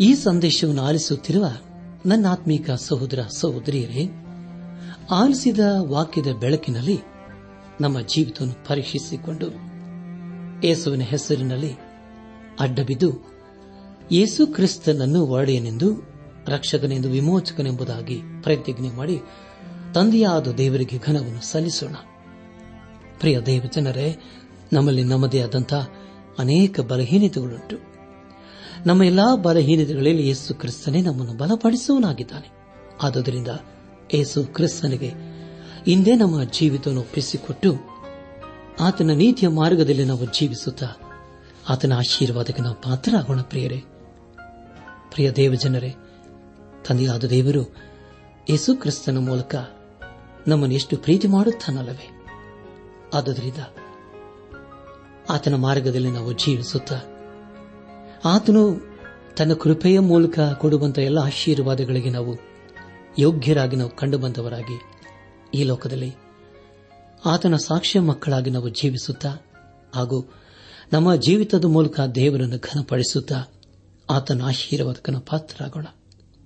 ಈ 0.00 0.14
ಸಂದೇಶವನ್ನು 0.14 0.82
ಆಲಿಸುತ್ತಿರುವ 0.82 1.46
ನನ್ನ 2.06 2.26
ಆತ್ಮೀಕ 2.26 2.70
ಸಹೋದರ, 2.70 3.20
ಸಹೋದರಿಯರೇ, 3.36 4.08
ಆಲಿಸಿದ 5.10 5.60
ವಾಕ್ಯದ 5.80 6.26
ಬೆಳಕಿನಲ್ಲಿ 6.40 6.98
ನಮ್ಮ 7.80 8.00
ಜೀವಿತವನ್ನು 8.00 8.66
ಪರೀಕ್ಷಿಸಿಕೊಂಡು 8.68 9.46
ಯೇಸುವಿನ 10.66 11.00
ಹೆಸರಿನಲ್ಲಿ 11.00 11.72
ಅಡ್ಡಬಿದ್ದು 12.60 13.33
ಯೇಸು 14.12 14.46
ಕ್ರಿಸ್ತನನ್ನು 14.46 15.26
ಒಡೆಯನೆಂದು, 15.26 16.02
ರಕ್ಷಕನೆಂದು, 16.48 17.08
ವಿಮೋಚಕನೆಂಬುದಾಗಿ 17.08 18.20
ಪ್ರತಿಜ್ಞೆ 18.42 18.90
ಮಾಡಿ, 18.90 19.20
ತಂದೆಯಾದ 19.94 20.48
ದೇವರಿಗೆ 20.48 20.98
ಘನವನ್ನು 20.98 21.46
ಸಲ್ಲಿಸೋಣ. 21.46 21.94
ಪ್ರಿಯ 23.20 23.40
ದೇವ 23.40 23.62
ಜನರೇ 23.72 24.16
ನಮ್ಮಲ್ಲಿ 24.72 25.04
ನಮ್ಮದೇ 25.04 25.40
ಆದಂತಹ 25.40 25.88
ಅನೇಕ 26.38 26.80
ಬಲಹೀನತೆಗಳುಂಟು. 26.80 27.76
ನಮ್ಮ 28.86 29.02
ಎಲ್ಲಾ 29.02 29.36
ಬಲಹೀನತೆಗಳಲ್ಲಿ 29.36 30.26
ಯೇಸು 30.26 30.54
ಕ್ರಿಸ್ತನೇ 30.54 31.00
ನಮ್ಮನ್ನು 31.00 31.34
ಬಲಪಡಿಸುವನಾಗಿದ್ದಾನೆ 31.34 32.50
ಆದುದರಿಂದ 33.02 33.48
ಯೇಸು 34.14 34.44
ಕ್ರಿಸ್ತನಿಗೆ 34.44 35.12
ಇಂದೇ 35.86 36.14
ನಮ್ಮ 36.16 36.44
ಜೀವಿತವನ್ನು 36.44 37.00
ಒಪ್ಪಿಸಿಕೊಟ್ಟು, 37.00 37.74
ಆತನ 38.80 39.10
ನೀತಿಯ 39.10 39.48
ಮಾರ್ಗದಲ್ಲಿ 39.48 40.04
ನಾವು 40.04 40.24
ಜೀವಿಸುತ್ತಾ, 40.24 40.86
ಆತನ 41.68 41.92
ಆಶೀರ್ವಾದಕ್ಕೆ 41.92 42.62
ನಾವು 42.62 42.74
ಪಾತ್ರರಾಗೋಣ 42.74 43.40
ಪ್ರಿಯರೇ. 43.40 43.84
ಪ್ರಿಯ 45.14 45.30
ದೇವಜನರೇ, 45.30 45.94
ತಂದೆಯಾದ 46.88 47.24
ದೇವರು 47.24 47.74
ಯೇಸು 48.50 48.76
ಕ್ರಿಸ್ತನ 48.76 49.18
ಮೂಲಕ 49.18 49.54
ನಮ್ಮನ್ನು 50.48 50.74
ಎಷ್ಟು 50.74 50.96
ಪ್ರೀತಿ 50.96 51.28
ಮಾಡುತ್ತಾನಲ್ಲವೇ? 51.28 52.08
ಆದುದರಿಂದ 53.14 53.58
ಆತನ 55.30 55.54
ಮಾರ್ಗದಲ್ಲಿ 55.54 56.10
ನಾವು 56.10 56.32
ಜೀವಿಸುತ್ತ, 56.32 56.92
ಆತನು 58.24 58.62
ತನ್ನ 59.36 59.52
ಕೃಪೆಯ 59.54 59.98
ಮೂಲಕ 59.98 60.38
ಕೊಡುವಂತಹ 60.60 61.02
ಎಲ್ಲ 61.02 61.18
ಆಶೀರ್ವಾದಗಳಿಗೆ 61.18 62.10
ನಾವು 62.10 62.36
ಯೋಗ್ಯರಾಗಿ 63.18 63.76
ನಾವು 63.76 63.90
ಕಂಡುಬಂದವರಾಗಿ 63.90 64.76
ಈ 65.54 65.62
ಲೋಕದಲ್ಲಿ 65.62 66.14
ಆತನ 67.24 67.56
ಸಾಕ್ಷ್ಯ 67.56 68.00
ಮಕ್ಕಳಾಗಿ 68.00 68.50
ನಾವು 68.50 68.68
ಜೀವಿಸುತ್ತಾ 68.68 69.28
ಹಾಗೂ 69.94 70.32
ನಮ್ಮ 70.92 71.14
ಜೀವಿತದ 71.14 71.64
ಮೂಲಕ 71.64 72.00
ದೇವರನ್ನು 72.00 72.58
ಘನಪಡಿಸುತ್ತಾ 72.58 73.53
ಆತನ 74.10 74.42
ಆಶೀರ್ವಾದಕನ 74.42 75.16
ಪಾತ್ರರಾಗೋಣ. 75.16 75.86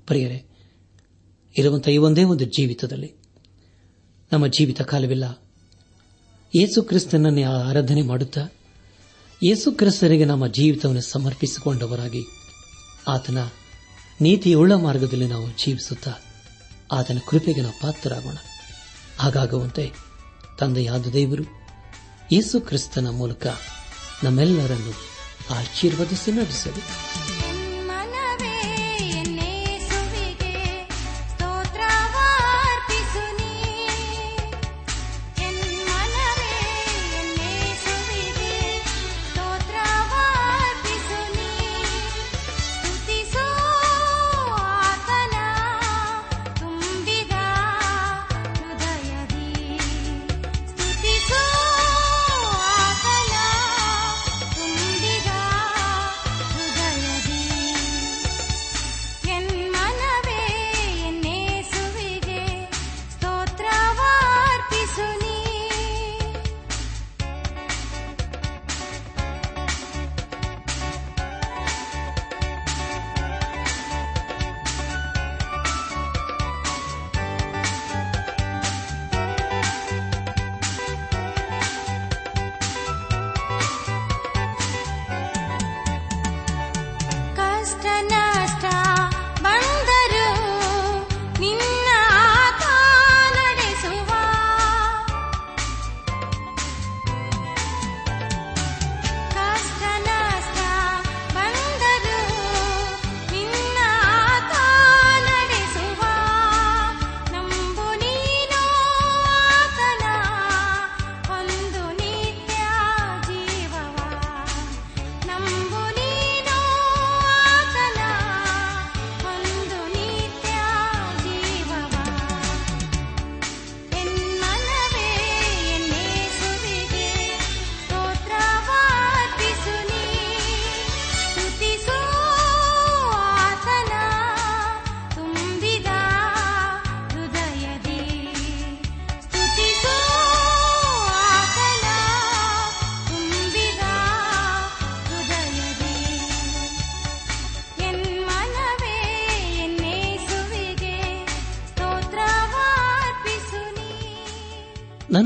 ಪ್ರಿಯರೇ, 0.07 0.44
ಇರುವಂತಹ 1.59 1.90
ಈ 1.90 1.97
ಒಂದೇ 1.97 2.25
ಒಂದು 2.25 2.44
ಜೀವಿತದಲ್ಲಿ 2.44 3.14
ನಮ್ಮ 4.33 4.47
ಜೀವಿತ 4.47 4.83
ಕಾಲವಿಲ್ಲ. 4.83 5.25
ಯೇಸು 6.55 6.83
ಕ್ರಿಸ್ತನನ್ನೇ 6.83 7.42
ಆರಾಧನೆ 7.42 8.03
ಮಾಡುತ್ತಾ, 8.03 8.49
ಯೇಸು 9.44 9.73
ಕ್ರಿಸ್ತನಿಗೆ 9.73 10.25
ನಮ್ಮ 10.25 10.47
ಜೀವಿತವನ್ನು 10.47 11.01
ಸಮರ್ಪಿಸಿಕೊಂಡವರಾಗಿ 11.01 12.23
ಆತನ 13.09 13.38
ನೀತಿಯುಳ್ಳ 14.21 14.73
ಮಾರ್ಗದಲ್ಲಿ 14.73 15.27
ನಾವು 15.27 15.49
ಜೀವಿಸುತ್ತಾ, 15.49 16.12
ಆತನ 16.92 17.18
ಕೃಪೆಗೆ 17.29 17.61
ನಾವು 17.61 17.81
ಪಾತ್ರರಾಗೋಣ. 17.83 18.37
ಹಾಗಾಗುವಂತೆ 19.18 19.92
ತಂದೆಯಾದ 20.59 21.07
ದೇವರು 21.07 21.42
ಯೇಸು 22.33 22.61
ಕ್ರಿಸ್ತನ 22.61 23.09
ಮೂಲಕ 23.11 23.47
ನಮ್ಮೆಲ್ಲರನ್ನು 24.25 24.94
ಆಶೀರ್ವದಿಸಿ 25.55 26.33
ನಡೆಸಲಿ. 26.33 27.28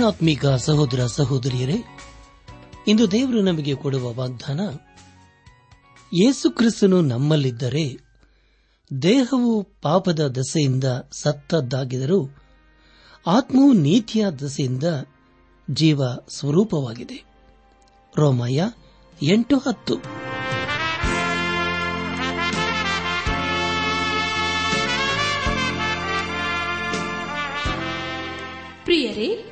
ಆತ್ಮೀಕ 0.03 0.47
ಸಹೋದರ 0.47 1.07
ಸಹೋದರಿಯರೇ, 1.07 1.85
ಇಂದು 2.88 3.11
ದೇವರು 3.11 3.43
ನಮಗೆ 3.43 3.75
ಕೊಡುವ 3.75 4.15
ವಾಗ್ದಾನ, 4.15 4.61
ಯೇಸು 6.15 6.51
ಕ್ರಿಸ್ತನು 6.51 7.01
ನಮ್ಮಲ್ಲಿದ್ದರೆ, 7.01 8.12
ದೇಹವು 9.03 9.62
ಪಾಪದ 9.62 10.27
ದಸೆಯಿಂದ 10.27 10.85
ಸತ್ತದ್ದಾಗಿದರೂ 11.12 12.29
ಆತ್ಮವು 13.27 13.73
ನೀತಿಯ 13.73 14.31
ದಸೆಯಿಂದ 14.31 14.85
ಜೀವ 15.71 16.03
ಸ್ವರೂಪವಾಗಿದೆ. 16.37 17.25
ರೋಮಯ್ಯ 18.17 18.71
ಎಂಟು 19.23 19.59
ಹತ್ತು. 19.59 19.97
ಪ್ರಿಯರೇ 28.85 29.52